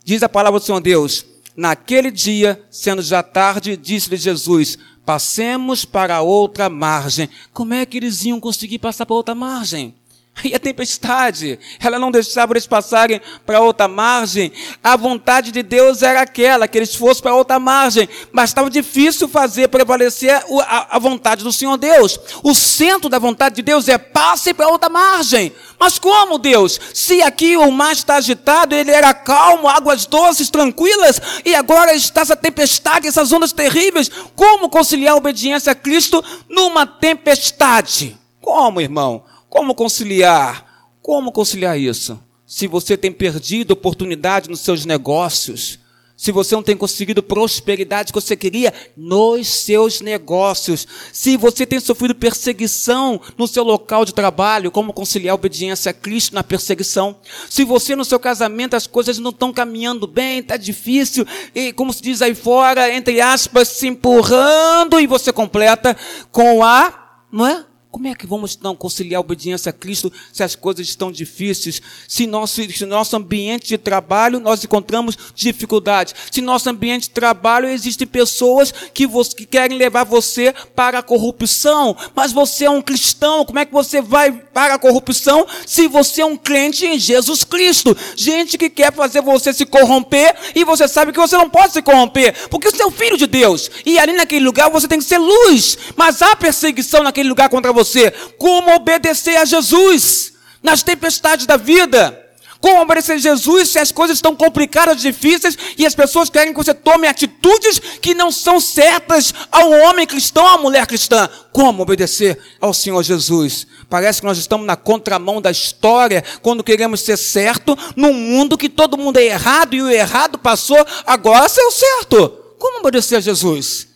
[0.03, 4.77] Diz a palavra do Senhor Deus: Naquele dia, sendo já tarde, disse-lhe Jesus:
[5.09, 7.27] Passemos para outra margem.
[7.51, 9.95] Como é que eles iam conseguir passar para outra margem?
[10.43, 14.52] E a tempestade, ela não deixava eles passarem para outra margem.
[14.84, 18.08] A vontade de Deus era aquela, que eles fossem para outra margem.
[18.32, 22.19] Mas estava difícil fazer prevalecer a, vontade do Senhor Deus.
[22.43, 25.54] O centro da vontade de Deus é passe para outra margem.
[25.80, 26.80] Mas como, Deus?
[26.93, 32.21] Se aqui o mar está agitado, ele era calmo, águas doces, tranquilas, e agora está
[32.21, 34.10] essa tempestade, essas ondas terríveis.
[34.36, 38.17] Como conciliar a obediência a Cristo numa tempestade?
[38.41, 39.23] Como, irmão?
[39.49, 40.91] Como conciliar?
[41.01, 42.19] Como conciliar isso?
[42.45, 45.79] Se você tem perdido oportunidade nos seus negócios,
[46.15, 51.79] se você não tem conseguido prosperidade que você queria nos seus negócios, se você tem
[51.79, 57.19] sofrido perseguição no seu local de trabalho, como conciliar a obediência a Cristo na perseguição?
[57.49, 61.93] Se você no seu casamento as coisas não estão caminhando bem, está difícil, e como
[61.93, 65.95] se diz aí fora, entre aspas, se empurrando, e você completa
[66.31, 67.65] com a, não é?
[67.91, 71.82] Como é que vamos então conciliar a obediência a Cristo se as coisas estão difíceis?
[72.08, 76.13] Se nosso, se nosso ambiente de trabalho nós encontramos dificuldades.
[76.30, 81.04] Se nosso ambiente de trabalho existem pessoas que, você, que querem levar você para a
[81.04, 85.88] corrupção, mas você é um cristão, como é que você vai para a corrupção se
[85.88, 87.97] você é um crente em Jesus Cristo?
[88.15, 91.82] Gente que quer fazer você se corromper e você sabe que você não pode se
[91.82, 93.71] corromper, porque você é o filho de Deus.
[93.84, 97.73] E ali naquele lugar você tem que ser luz, mas há perseguição naquele lugar contra
[97.73, 102.25] você você como obedecer a Jesus nas tempestades da vida.
[102.59, 106.57] Como obedecer a Jesus se as coisas estão complicadas, difíceis e as pessoas querem que
[106.57, 111.29] você tome atitudes que não são certas ao homem cristão, à mulher cristã.
[111.53, 113.65] Como obedecer ao Senhor Jesus?
[113.89, 118.67] Parece que nós estamos na contramão da história quando queremos ser certo num mundo que
[118.67, 122.29] todo mundo é errado e o errado passou, agora ser o certo.
[122.59, 123.89] Como obedecer a Jesus?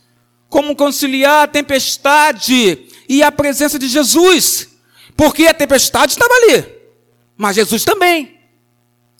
[0.54, 4.68] como conciliar a tempestade e a presença de Jesus.
[5.16, 6.64] Porque a tempestade estava ali,
[7.36, 8.38] mas Jesus também.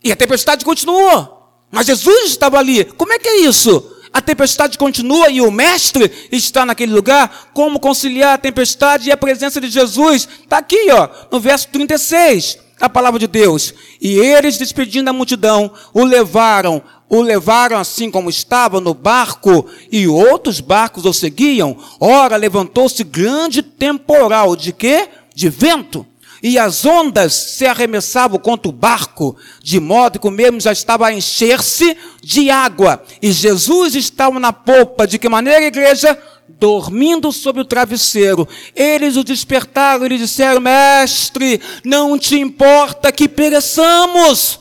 [0.02, 2.84] E a tempestade continuou, mas Jesus estava ali.
[2.84, 3.92] Como é que é isso?
[4.12, 7.50] A tempestade continua e o mestre está naquele lugar.
[7.52, 10.28] Como conciliar a tempestade e a presença de Jesus?
[10.42, 13.74] Está aqui, ó, no verso 36, a palavra de Deus.
[14.00, 20.08] E eles, despedindo a multidão, o levaram o levaram assim como estava no barco, e
[20.08, 21.76] outros barcos o seguiam.
[22.00, 25.08] Ora, levantou-se grande temporal de quê?
[25.34, 26.04] De vento.
[26.42, 31.06] E as ondas se arremessavam contra o barco, de modo que o mesmo já estava
[31.06, 33.02] a encher-se de água.
[33.22, 35.06] E Jesus estava na polpa.
[35.06, 36.18] De que maneira, igreja?
[36.48, 38.48] Dormindo sobre o travesseiro.
[38.74, 44.60] Eles o despertaram e lhe disseram: Mestre, não te importa que pereçamos.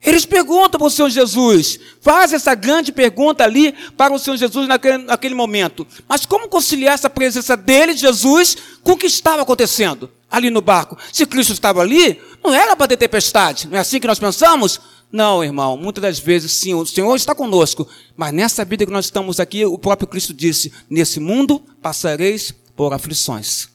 [0.00, 4.68] Eles perguntam para o Senhor Jesus, faz essa grande pergunta ali para o Senhor Jesus
[4.68, 5.84] naquele, naquele momento.
[6.08, 10.96] Mas como conciliar essa presença dele, Jesus, com o que estava acontecendo ali no barco?
[11.12, 14.80] Se Cristo estava ali, não era para ter tempestade, não é assim que nós pensamos?
[15.10, 19.06] Não, irmão, muitas das vezes sim, o Senhor está conosco, mas nessa vida que nós
[19.06, 23.68] estamos aqui, o próprio Cristo disse: Nesse mundo passareis por aflições,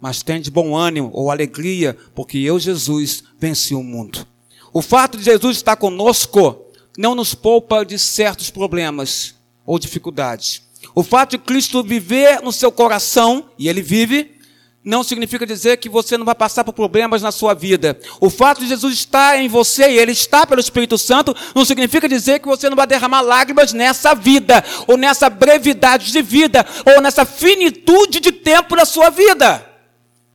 [0.00, 4.26] mas tem de bom ânimo ou alegria, porque eu, Jesus, venci o mundo.
[4.72, 6.66] O fato de Jesus estar conosco
[6.98, 10.62] não nos poupa de certos problemas ou dificuldades.
[10.94, 14.32] O fato de Cristo viver no seu coração, e ele vive,
[14.84, 17.98] não significa dizer que você não vai passar por problemas na sua vida.
[18.20, 22.08] O fato de Jesus estar em você e ele está pelo Espírito Santo, não significa
[22.08, 27.00] dizer que você não vai derramar lágrimas nessa vida, ou nessa brevidade de vida, ou
[27.00, 29.64] nessa finitude de tempo na sua vida.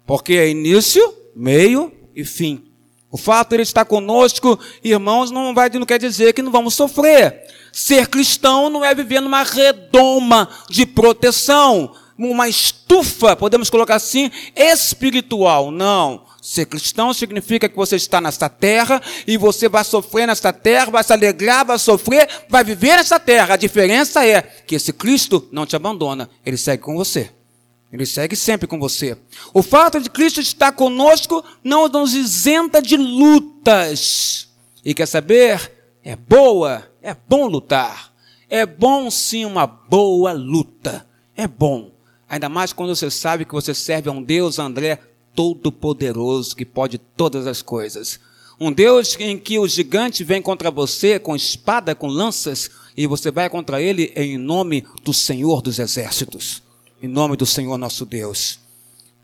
[0.05, 2.63] Porque é início, meio e fim.
[3.11, 6.73] O fato de ele estar conosco, irmãos, não, vai, não quer dizer que não vamos
[6.73, 7.43] sofrer.
[7.73, 15.71] Ser cristão não é viver numa redoma de proteção, uma estufa, podemos colocar assim, espiritual.
[15.71, 16.25] Não.
[16.41, 21.03] Ser cristão significa que você está nesta terra e você vai sofrer nesta terra, vai
[21.03, 23.55] se alegrar, vai sofrer, vai viver nesta terra.
[23.55, 27.31] A diferença é que esse Cristo não te abandona, ele segue com você.
[27.91, 29.17] Ele segue sempre com você.
[29.53, 34.49] O fato de Cristo estar conosco não nos isenta de lutas.
[34.83, 35.71] E quer saber?
[36.03, 38.13] É boa, é bom lutar.
[38.49, 41.05] É bom sim uma boa luta.
[41.35, 41.96] É bom.
[42.29, 44.99] Ainda mais quando você sabe que você serve a um Deus, André,
[45.35, 48.19] todo-poderoso, que pode todas as coisas.
[48.59, 53.29] Um Deus em que o gigante vem contra você com espada, com lanças, e você
[53.31, 56.67] vai contra ele em nome do Senhor dos Exércitos
[57.01, 58.59] em nome do Senhor nosso Deus.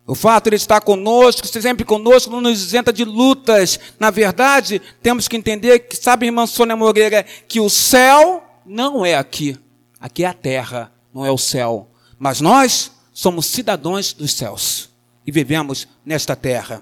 [0.06, 3.80] O fato de Ele estar conosco, sempre conosco, não nos isenta de lutas.
[3.98, 9.16] Na verdade, temos que entender que, sabe, irmã Sônia Moreira, que o céu não é
[9.16, 9.58] aqui.
[10.00, 11.90] Aqui é a terra, não é o céu.
[12.24, 14.90] Mas nós somos cidadãos dos céus
[15.28, 16.82] e vivemos nesta terra.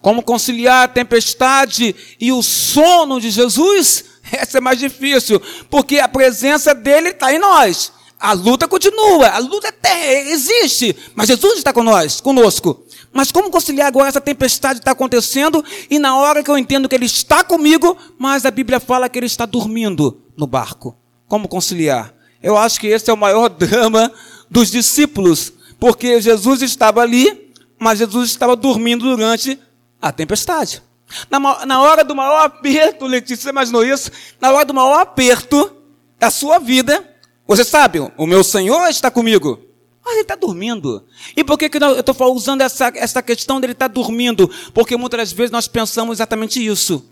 [0.00, 4.06] Como conciliar a tempestade e o sono de Jesus?
[4.32, 7.92] Essa é mais difícil, porque a presença dele está em nós.
[8.18, 12.82] A luta continua, a luta até existe, mas Jesus está nós, conosco.
[13.12, 16.94] Mas como conciliar agora essa tempestade está acontecendo e na hora que eu entendo que
[16.94, 20.96] Ele está comigo, mas a Bíblia fala que Ele está dormindo no barco?
[21.26, 22.16] Como conciliar?
[22.42, 24.12] Eu acho que esse é o maior drama
[24.50, 29.58] dos discípulos, porque Jesus estava ali, mas Jesus estava dormindo durante
[30.00, 30.82] a tempestade.
[31.30, 34.10] Na, na hora do maior aperto, Letícia, você imaginou isso?
[34.40, 35.72] Na hora do maior aperto
[36.18, 37.02] da sua vida,
[37.46, 39.58] você sabe, o meu Senhor está comigo.
[40.04, 41.04] Mas ele está dormindo.
[41.36, 44.50] E por que, que eu estou usando essa, essa questão dele estar tá dormindo?
[44.72, 47.04] Porque muitas vezes nós pensamos exatamente isso.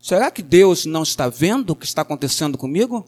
[0.00, 3.06] Será que Deus não está vendo o que está acontecendo comigo?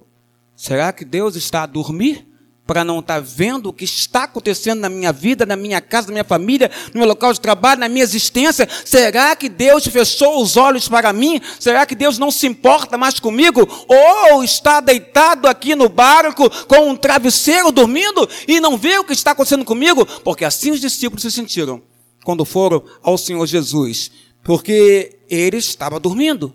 [0.57, 2.35] Será que Deus está a dormir?
[2.67, 6.07] para não estar tá vendo o que está acontecendo na minha vida, na minha casa,
[6.07, 8.69] na minha família, no meu local de trabalho, na minha existência?
[8.85, 11.41] Será que Deus fechou os olhos para mim?
[11.61, 13.69] Será que Deus não se importa mais comigo?
[13.87, 19.13] Ou está deitado aqui no barco com um travesseiro dormindo e não vê o que
[19.13, 20.07] está acontecendo comigo?
[20.23, 21.83] Porque assim os discípulos se sentiram
[22.25, 24.11] quando foram ao Senhor Jesus,
[24.43, 26.55] porque ele estava dormindo.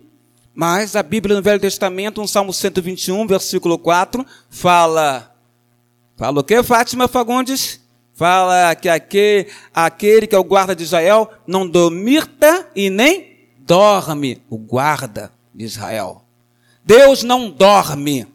[0.60, 5.34] Mas a Bíblia no Velho Testamento, no Salmo 121, versículo 4, fala
[6.18, 7.80] Fala o que, Fátima Fagundes?
[8.12, 14.42] Fala que aquele, aquele que é o guarda de Israel não dormita e nem dorme
[14.50, 16.26] o guarda de Israel.
[16.84, 18.26] Deus não dorme.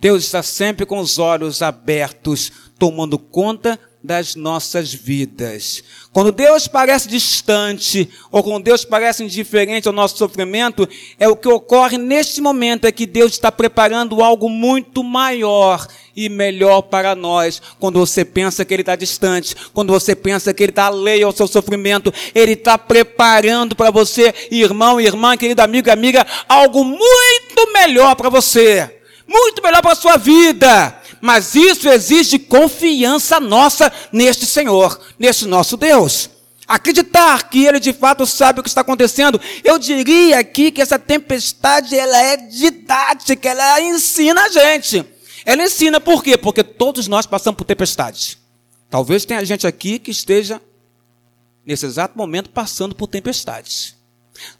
[0.00, 5.82] Deus está sempre com os olhos abertos, tomando conta das nossas vidas.
[6.12, 10.86] Quando Deus parece distante, ou quando Deus parece indiferente ao nosso sofrimento,
[11.18, 16.28] é o que ocorre neste momento, é que Deus está preparando algo muito maior e
[16.28, 17.62] melhor para nós.
[17.80, 21.32] Quando você pensa que Ele está distante, quando você pensa que Ele está alheio ao
[21.32, 28.14] seu sofrimento, Ele está preparando para você, irmão, irmã, querido amigo amiga, algo muito melhor
[28.16, 29.00] para você,
[29.34, 30.96] muito melhor para a sua vida.
[31.20, 36.30] Mas isso exige confiança nossa neste Senhor, neste nosso Deus.
[36.66, 39.40] Acreditar que ele de fato sabe o que está acontecendo.
[39.62, 45.04] Eu diria aqui que essa tempestade ela é didática, ela ensina a gente.
[45.44, 46.38] Ela ensina por quê?
[46.38, 48.38] Porque todos nós passamos por tempestades.
[48.88, 50.60] Talvez tenha gente aqui que esteja
[51.66, 53.96] nesse exato momento passando por tempestades.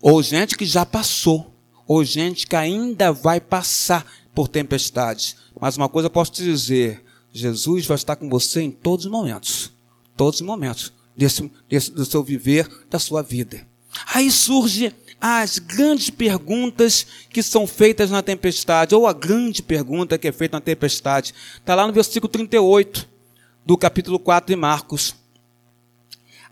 [0.00, 1.54] Ou gente que já passou,
[1.86, 4.04] ou gente que ainda vai passar
[4.35, 5.37] por tempestades.
[5.59, 9.11] Mas uma coisa eu posso te dizer, Jesus vai estar com você em todos os
[9.11, 9.72] momentos.
[10.16, 13.66] Todos os momentos desse, desse, do seu viver, da sua vida.
[14.12, 20.28] Aí surge as grandes perguntas que são feitas na tempestade, ou a grande pergunta que
[20.28, 21.32] é feita na tempestade.
[21.57, 23.09] Está lá no versículo 38
[23.64, 25.14] do capítulo 4 de Marcos.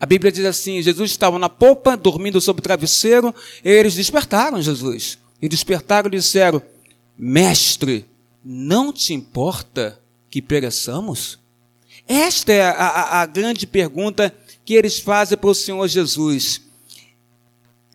[0.00, 5.18] A Bíblia diz assim: Jesus estava na popa, dormindo sobre o travesseiro, eles despertaram Jesus.
[5.40, 6.62] E despertaram e disseram:
[7.24, 8.04] Mestre,
[8.44, 9.96] não te importa
[10.28, 11.38] que pereçamos?
[12.08, 16.62] Esta é a, a, a grande pergunta que eles fazem para o Senhor Jesus.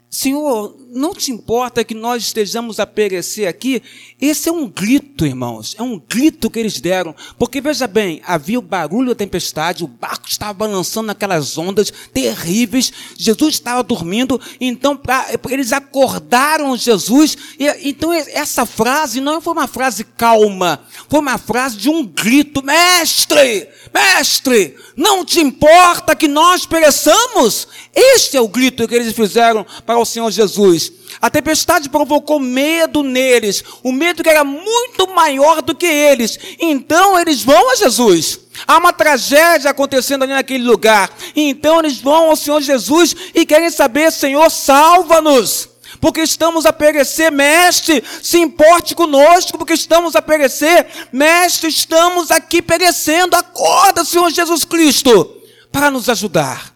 [0.10, 3.84] Senhor, não te importa que nós estejamos a perecer aqui?
[4.22, 7.14] Esse é um grito, irmãos, é um grito que eles deram.
[7.38, 12.94] Porque veja bem, havia o barulho da tempestade, o barco estava balançando naquelas ondas terríveis,
[13.18, 17.38] Jesus estava dormindo, então pra, eles acordaram Jesus.
[17.60, 22.64] E, então essa frase não foi uma frase calma, foi uma frase de um grito:
[22.64, 27.68] Mestre, mestre, não te importa que nós pereçamos?
[27.94, 30.92] Este é o grito que eles fizeram para o Senhor Jesus.
[31.22, 36.38] A tempestade provocou medo neles, o medo que era muito maior do que eles.
[36.60, 38.40] Então eles vão a Jesus.
[38.68, 41.12] Há uma tragédia acontecendo ali naquele lugar.
[41.36, 45.70] Então eles vão ao Senhor Jesus e querem saber, Senhor, salva-nos.
[46.00, 52.62] Porque estamos a perecer, mestre, se importe conosco, porque estamos a perecer, mestre, estamos aqui
[52.62, 53.36] perecendo.
[53.36, 55.42] Acorda, Senhor Jesus Cristo,
[55.72, 56.76] para nos ajudar.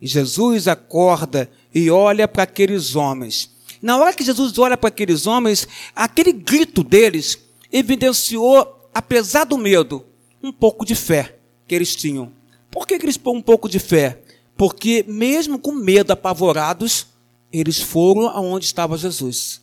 [0.00, 3.50] E Jesus acorda e olha para aqueles homens.
[3.80, 7.38] Na hora que Jesus olha para aqueles homens, aquele grito deles
[7.72, 10.04] evidenciou, apesar do medo,
[10.42, 12.32] um pouco de fé que eles tinham.
[12.70, 14.20] Por que, eles pôr um pouco de fé?
[14.56, 17.06] Porque, mesmo com medo, apavorados,
[17.52, 19.62] eles foram aonde estava Jesus.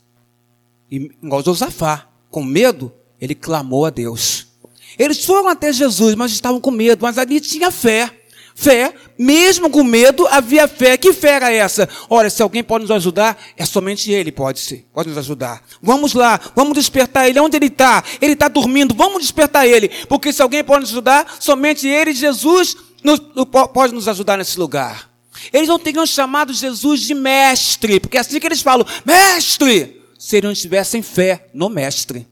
[0.89, 4.47] E, igual Josafá, com medo, ele clamou a Deus.
[4.97, 8.09] Eles foram até Jesus, mas estavam com medo, mas ali tinha fé.
[8.57, 10.95] Fé, mesmo com medo, havia fé.
[10.95, 11.89] Que fé era essa?
[12.09, 15.61] Olha, se alguém pode nos ajudar, é somente Ele pode ser, pode nos ajudar.
[15.81, 17.37] Vamos lá, vamos despertar Ele.
[17.37, 18.01] Onde Ele está?
[18.21, 19.89] Ele está dormindo, vamos despertar Ele.
[20.07, 23.19] Porque se alguém pode nos ajudar, somente Ele, Jesus, nos,
[23.73, 25.11] pode nos ajudar nesse lugar.
[25.51, 30.37] Eles não teriam chamado Jesus de mestre, porque é assim que eles falam, mestre, se
[30.37, 32.25] eles não tivessem fé no mestre.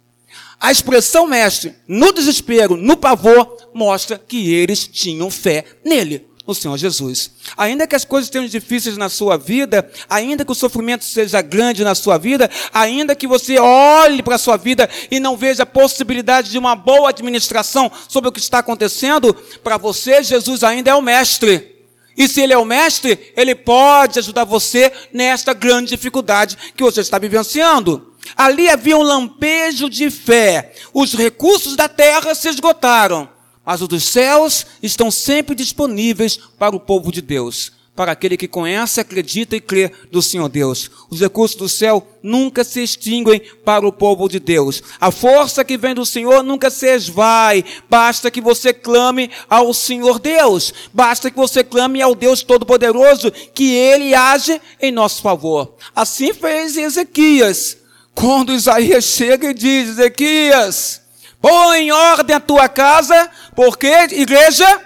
[0.64, 6.78] A expressão mestre, no desespero, no pavor, mostra que eles tinham fé nele, no Senhor
[6.78, 7.32] Jesus.
[7.58, 11.84] Ainda que as coisas tenham difíceis na sua vida, ainda que o sofrimento seja grande
[11.84, 15.66] na sua vida, ainda que você olhe para a sua vida e não veja a
[15.66, 20.96] possibilidade de uma boa administração sobre o que está acontecendo, para você, Jesus ainda é
[20.96, 21.74] o mestre.
[22.16, 27.02] E se ele é o mestre, ele pode ajudar você nesta grande dificuldade que você
[27.02, 28.13] está vivenciando.
[28.36, 30.74] Ali havia um lampejo de fé.
[30.94, 33.30] Os recursos da terra se esgotaram,
[33.66, 38.48] mas os dos céus estão sempre disponíveis para o povo de Deus, para aquele que
[38.48, 40.90] conhece, acredita e crê do Senhor Deus.
[41.12, 44.82] Os recursos do céu nunca se extinguem para o povo de Deus.
[45.00, 47.64] A força que vem do Senhor nunca se esvai.
[47.88, 50.74] Basta que você clame ao Senhor Deus.
[50.92, 55.76] Basta que você clame ao Deus Todo-Poderoso, que Ele age em nosso favor.
[55.96, 57.83] Assim fez Ezequias
[58.16, 61.02] quando Isaías chega e diz: Ezequias,
[61.42, 64.82] põe em ordem a tua casa, porque, igreja,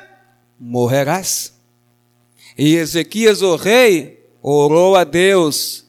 [0.59, 1.53] morrerás.
[2.57, 5.85] E Ezequias, o rei, orou a Deus.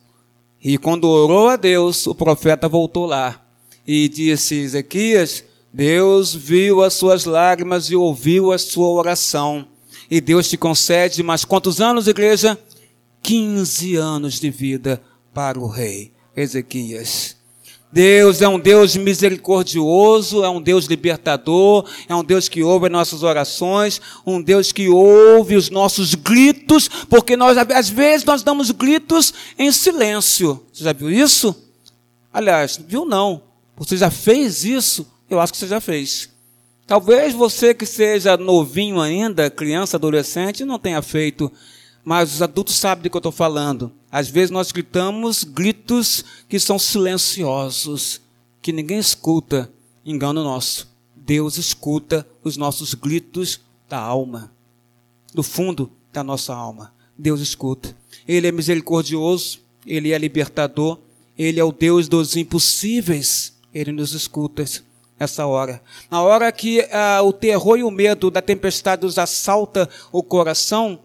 [0.62, 3.40] E quando orou a Deus, o profeta voltou lá
[3.86, 9.66] e disse: Ezequias, Deus viu as suas lágrimas e ouviu a sua oração.
[10.10, 12.58] E Deus te concede mais quantos anos, igreja?
[13.22, 16.12] 15 anos de vida para o rei.
[16.40, 17.36] Ezequias.
[17.90, 22.92] Deus é um Deus misericordioso, é um Deus libertador, é um Deus que ouve as
[22.92, 28.70] nossas orações, um Deus que ouve os nossos gritos, porque nós às vezes nós damos
[28.70, 30.62] gritos em silêncio.
[30.70, 31.54] Você já viu isso?
[32.30, 33.42] Aliás, viu não?
[33.76, 35.10] Você já fez isso?
[35.30, 36.28] Eu acho que você já fez.
[36.86, 41.50] Talvez você que seja novinho ainda, criança, adolescente, não tenha feito,
[42.04, 43.92] mas os adultos sabem do que eu estou falando.
[44.10, 48.20] Às vezes nós gritamos gritos que são silenciosos,
[48.62, 49.70] que ninguém escuta,
[50.04, 50.88] engano nosso.
[51.14, 54.50] Deus escuta os nossos gritos da alma,
[55.34, 56.92] do fundo da nossa alma.
[57.16, 57.94] Deus escuta.
[58.26, 60.98] Ele é misericordioso, ele é libertador,
[61.36, 63.56] ele é o Deus dos impossíveis.
[63.74, 64.64] Ele nos escuta
[65.18, 65.82] essa hora.
[66.10, 71.00] Na hora que ah, o terror e o medo da tempestade nos assalta o coração,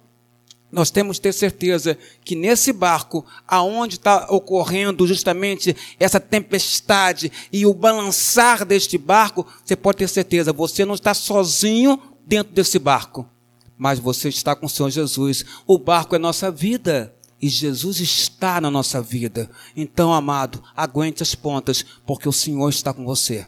[0.74, 1.96] nós temos que ter certeza
[2.26, 9.76] que nesse barco, aonde está ocorrendo justamente essa tempestade e o balançar deste barco, você
[9.76, 13.30] pode ter certeza, você não está sozinho dentro desse barco,
[13.78, 15.46] mas você está com o Senhor Jesus.
[15.68, 17.14] O barco é nossa vida.
[17.40, 19.52] E Jesus está na nossa vida.
[19.76, 23.46] Então, amado, aguente as pontas, porque o Senhor está com você.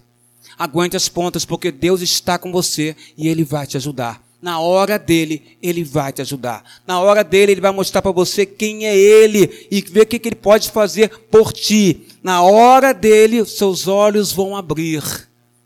[0.60, 4.25] Aguente as pontas, porque Deus está com você e Ele vai te ajudar.
[4.42, 6.64] Na hora dele, ele vai te ajudar.
[6.86, 10.22] Na hora dele, ele vai mostrar para você quem é ele e ver o que,
[10.24, 12.08] ele pode fazer por ti.
[12.22, 15.04] Na hora dele, seus olhos vão abrir.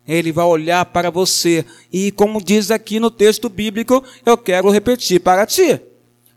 [0.07, 1.65] Ele vai olhar para você.
[1.91, 5.79] E como diz aqui no texto bíblico, eu quero repetir para ti.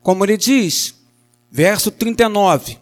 [0.02, 0.94] Como ele diz,
[1.50, 2.78] verso 39.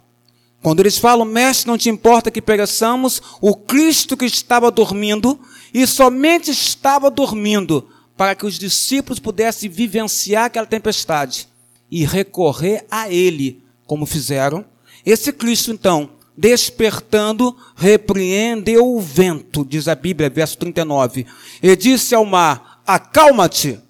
[0.62, 5.38] Quando eles falam, mestre, não te importa que pereçamos, o Cristo que estava dormindo,
[5.72, 7.88] e somente estava dormindo,
[8.20, 11.48] para que os discípulos pudessem vivenciar aquela tempestade
[11.90, 14.62] e recorrer a Ele, como fizeram.
[15.06, 21.26] Esse Cristo, então, despertando, repreendeu o vento, diz a Bíblia, verso 39,
[21.62, 23.80] e disse ao mar: Acalma-te,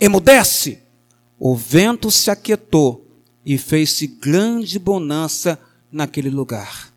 [0.00, 0.78] emudece.
[1.36, 3.04] O vento se aquietou
[3.44, 5.58] e fez-se grande bonança
[5.90, 6.92] naquele lugar.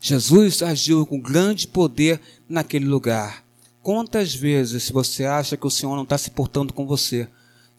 [0.00, 3.44] Jesus agiu com grande poder naquele lugar.
[3.82, 7.28] Quantas vezes você acha que o Senhor não está se portando com você?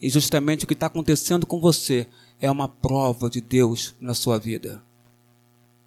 [0.00, 2.06] E justamente o que está acontecendo com você
[2.38, 4.82] é uma prova de Deus na sua vida.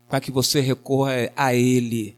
[0.09, 2.17] Para que você recorra a Ele.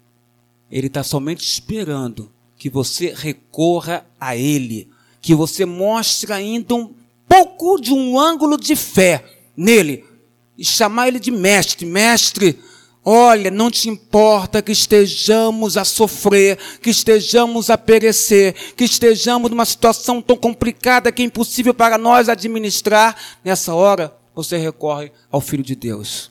[0.72, 4.88] Ele está somente esperando que você recorra a Ele.
[5.20, 6.94] Que você mostre ainda um
[7.28, 9.26] pouco de um ângulo de fé
[9.58, 10.06] nele.
[10.58, 11.86] E chamar Ele de mestre.
[11.86, 12.58] Mestre,
[13.04, 19.66] Olha, não te importa que estejamos a sofrer, que estejamos a perecer, que estejamos numa
[19.66, 23.16] situação tão complicada que é impossível para nós administrar.
[23.44, 26.30] Nessa hora, você recorre ao Filho de Deus.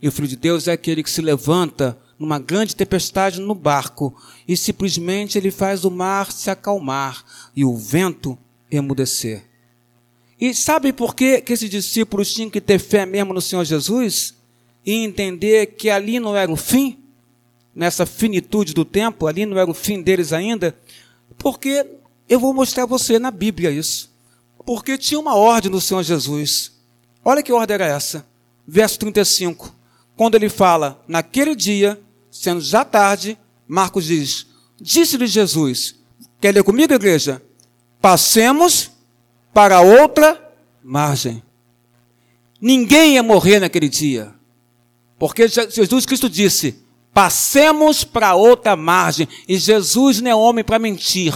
[0.00, 4.14] E o Filho de Deus é aquele que se levanta numa grande tempestade no barco
[4.46, 8.38] e simplesmente ele faz o mar se acalmar e o vento
[8.70, 9.44] emudecer.
[10.40, 14.34] E sabe por que, que esses discípulos tinham que ter fé mesmo no Senhor Jesus?
[14.84, 16.98] E entender que ali não era o fim,
[17.74, 20.76] nessa finitude do tempo, ali não era o fim deles ainda,
[21.38, 21.86] porque
[22.28, 24.12] eu vou mostrar a você na Bíblia isso.
[24.64, 26.72] Porque tinha uma ordem do Senhor Jesus.
[27.24, 28.26] Olha que ordem era essa.
[28.66, 29.74] Verso 35.
[30.16, 34.46] Quando ele fala, naquele dia, sendo já tarde, Marcos diz:
[34.80, 35.96] Disse-lhe Jesus,
[36.40, 37.42] quer ler comigo, igreja?
[38.00, 38.90] Passemos
[39.52, 40.40] para outra
[40.82, 41.42] margem.
[42.60, 44.32] Ninguém ia morrer naquele dia.
[45.22, 46.82] Porque Jesus Cristo disse:
[47.14, 49.28] passemos para outra margem.
[49.46, 51.32] E Jesus não é homem para mentir.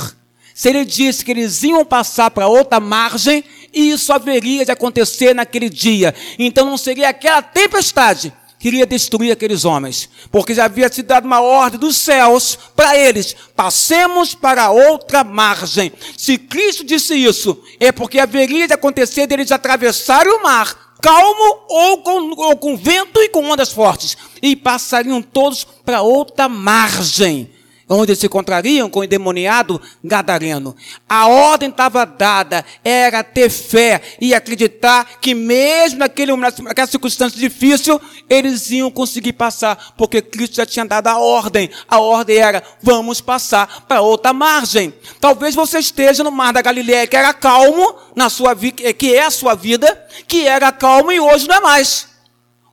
[0.52, 5.70] Se ele disse que eles iam passar para outra margem, isso haveria de acontecer naquele
[5.70, 6.12] dia.
[6.36, 11.24] Então não seria aquela tempestade que iria destruir aqueles homens, porque já havia sido dada
[11.24, 15.92] uma ordem dos céus para eles: passemos para outra margem.
[16.16, 21.98] Se Cristo disse isso, é porque haveria de acontecer deles atravessarem o mar calmo ou
[21.98, 24.16] com, ou com vento e com ondas fortes.
[24.42, 27.50] E passariam todos para outra margem
[27.88, 30.74] onde se encontrariam com o endemoniado gadareno.
[31.08, 38.00] A ordem estava dada, era ter fé e acreditar que mesmo naquele, naquela circunstância difícil,
[38.28, 41.70] eles iam conseguir passar, porque Cristo já tinha dado a ordem.
[41.88, 44.92] A ordem era, vamos passar para outra margem.
[45.20, 49.30] Talvez você esteja no mar da Galileia, que era calmo, na sua que é a
[49.30, 52.15] sua vida, que era calmo e hoje não é mais.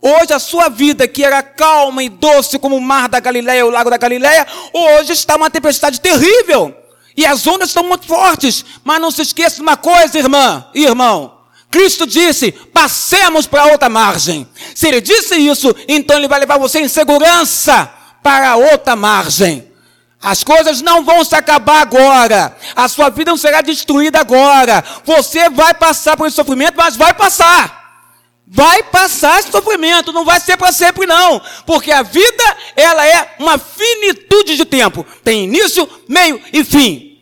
[0.05, 3.69] Hoje a sua vida, que era calma e doce como o mar da Galileia, o
[3.69, 6.75] lago da Galileia, hoje está uma tempestade terrível.
[7.15, 8.65] E as ondas estão muito fortes.
[8.83, 11.37] Mas não se esqueça de uma coisa, irmã e irmão.
[11.71, 14.45] Cristo disse: passemos para outra margem.
[14.75, 17.89] Se ele disse isso, então ele vai levar você em segurança
[18.21, 19.71] para outra margem.
[20.21, 22.57] As coisas não vão se acabar agora.
[22.75, 24.83] A sua vida não será destruída agora.
[25.05, 27.82] Você vai passar por esse sofrimento, mas vai passar.
[28.45, 33.35] Vai passar esse sofrimento, não vai ser para sempre não, porque a vida ela é
[33.39, 37.19] uma finitude de tempo, tem início, meio e fim.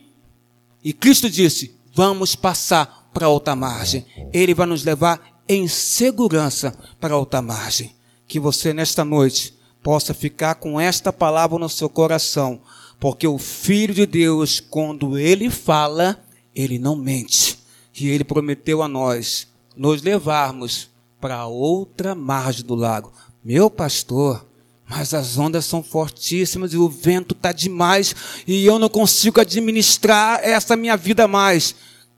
[0.83, 4.05] E Cristo disse: vamos passar para outra margem.
[4.33, 7.95] Ele vai nos levar em segurança para outra margem.
[8.27, 9.53] Que você, nesta noite,
[9.83, 12.61] possa ficar com esta palavra no seu coração,
[12.99, 16.23] porque o Filho de Deus, quando ele fala,
[16.55, 17.59] ele não mente.
[17.99, 20.89] E ele prometeu a nós nos levarmos
[21.21, 23.13] para outra margem do lago.
[23.43, 24.45] Meu pastor,
[24.89, 28.15] mas as ondas são fortíssimas e o vento está demais
[28.47, 31.75] e eu não consigo administrar essa minha vida mais.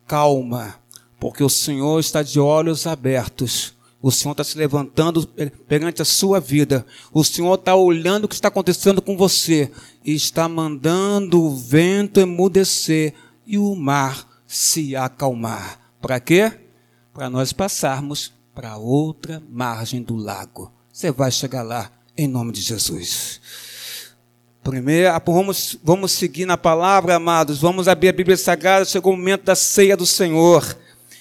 [0.08, 0.80] Calma,
[1.20, 3.74] porque o Senhor está de olhos abertos.
[4.02, 5.26] O Senhor está se levantando
[5.68, 6.86] perante a sua vida.
[7.14, 9.72] O Senhor está olhando o que está acontecendo com você
[10.04, 13.14] e está mandando o vento emudecer
[13.46, 15.80] e o mar se acalmar.
[16.02, 16.52] Para quê?
[17.14, 20.72] Para nós passarmos para outra margem do lago.
[20.92, 23.42] Você vai chegar lá em nome de Jesus.
[24.64, 27.60] Primeiro, vamos, vamos seguir na palavra, amados.
[27.60, 28.86] Vamos abrir a Bíblia Sagrada.
[28.86, 30.78] Chegou o momento da ceia do Senhor.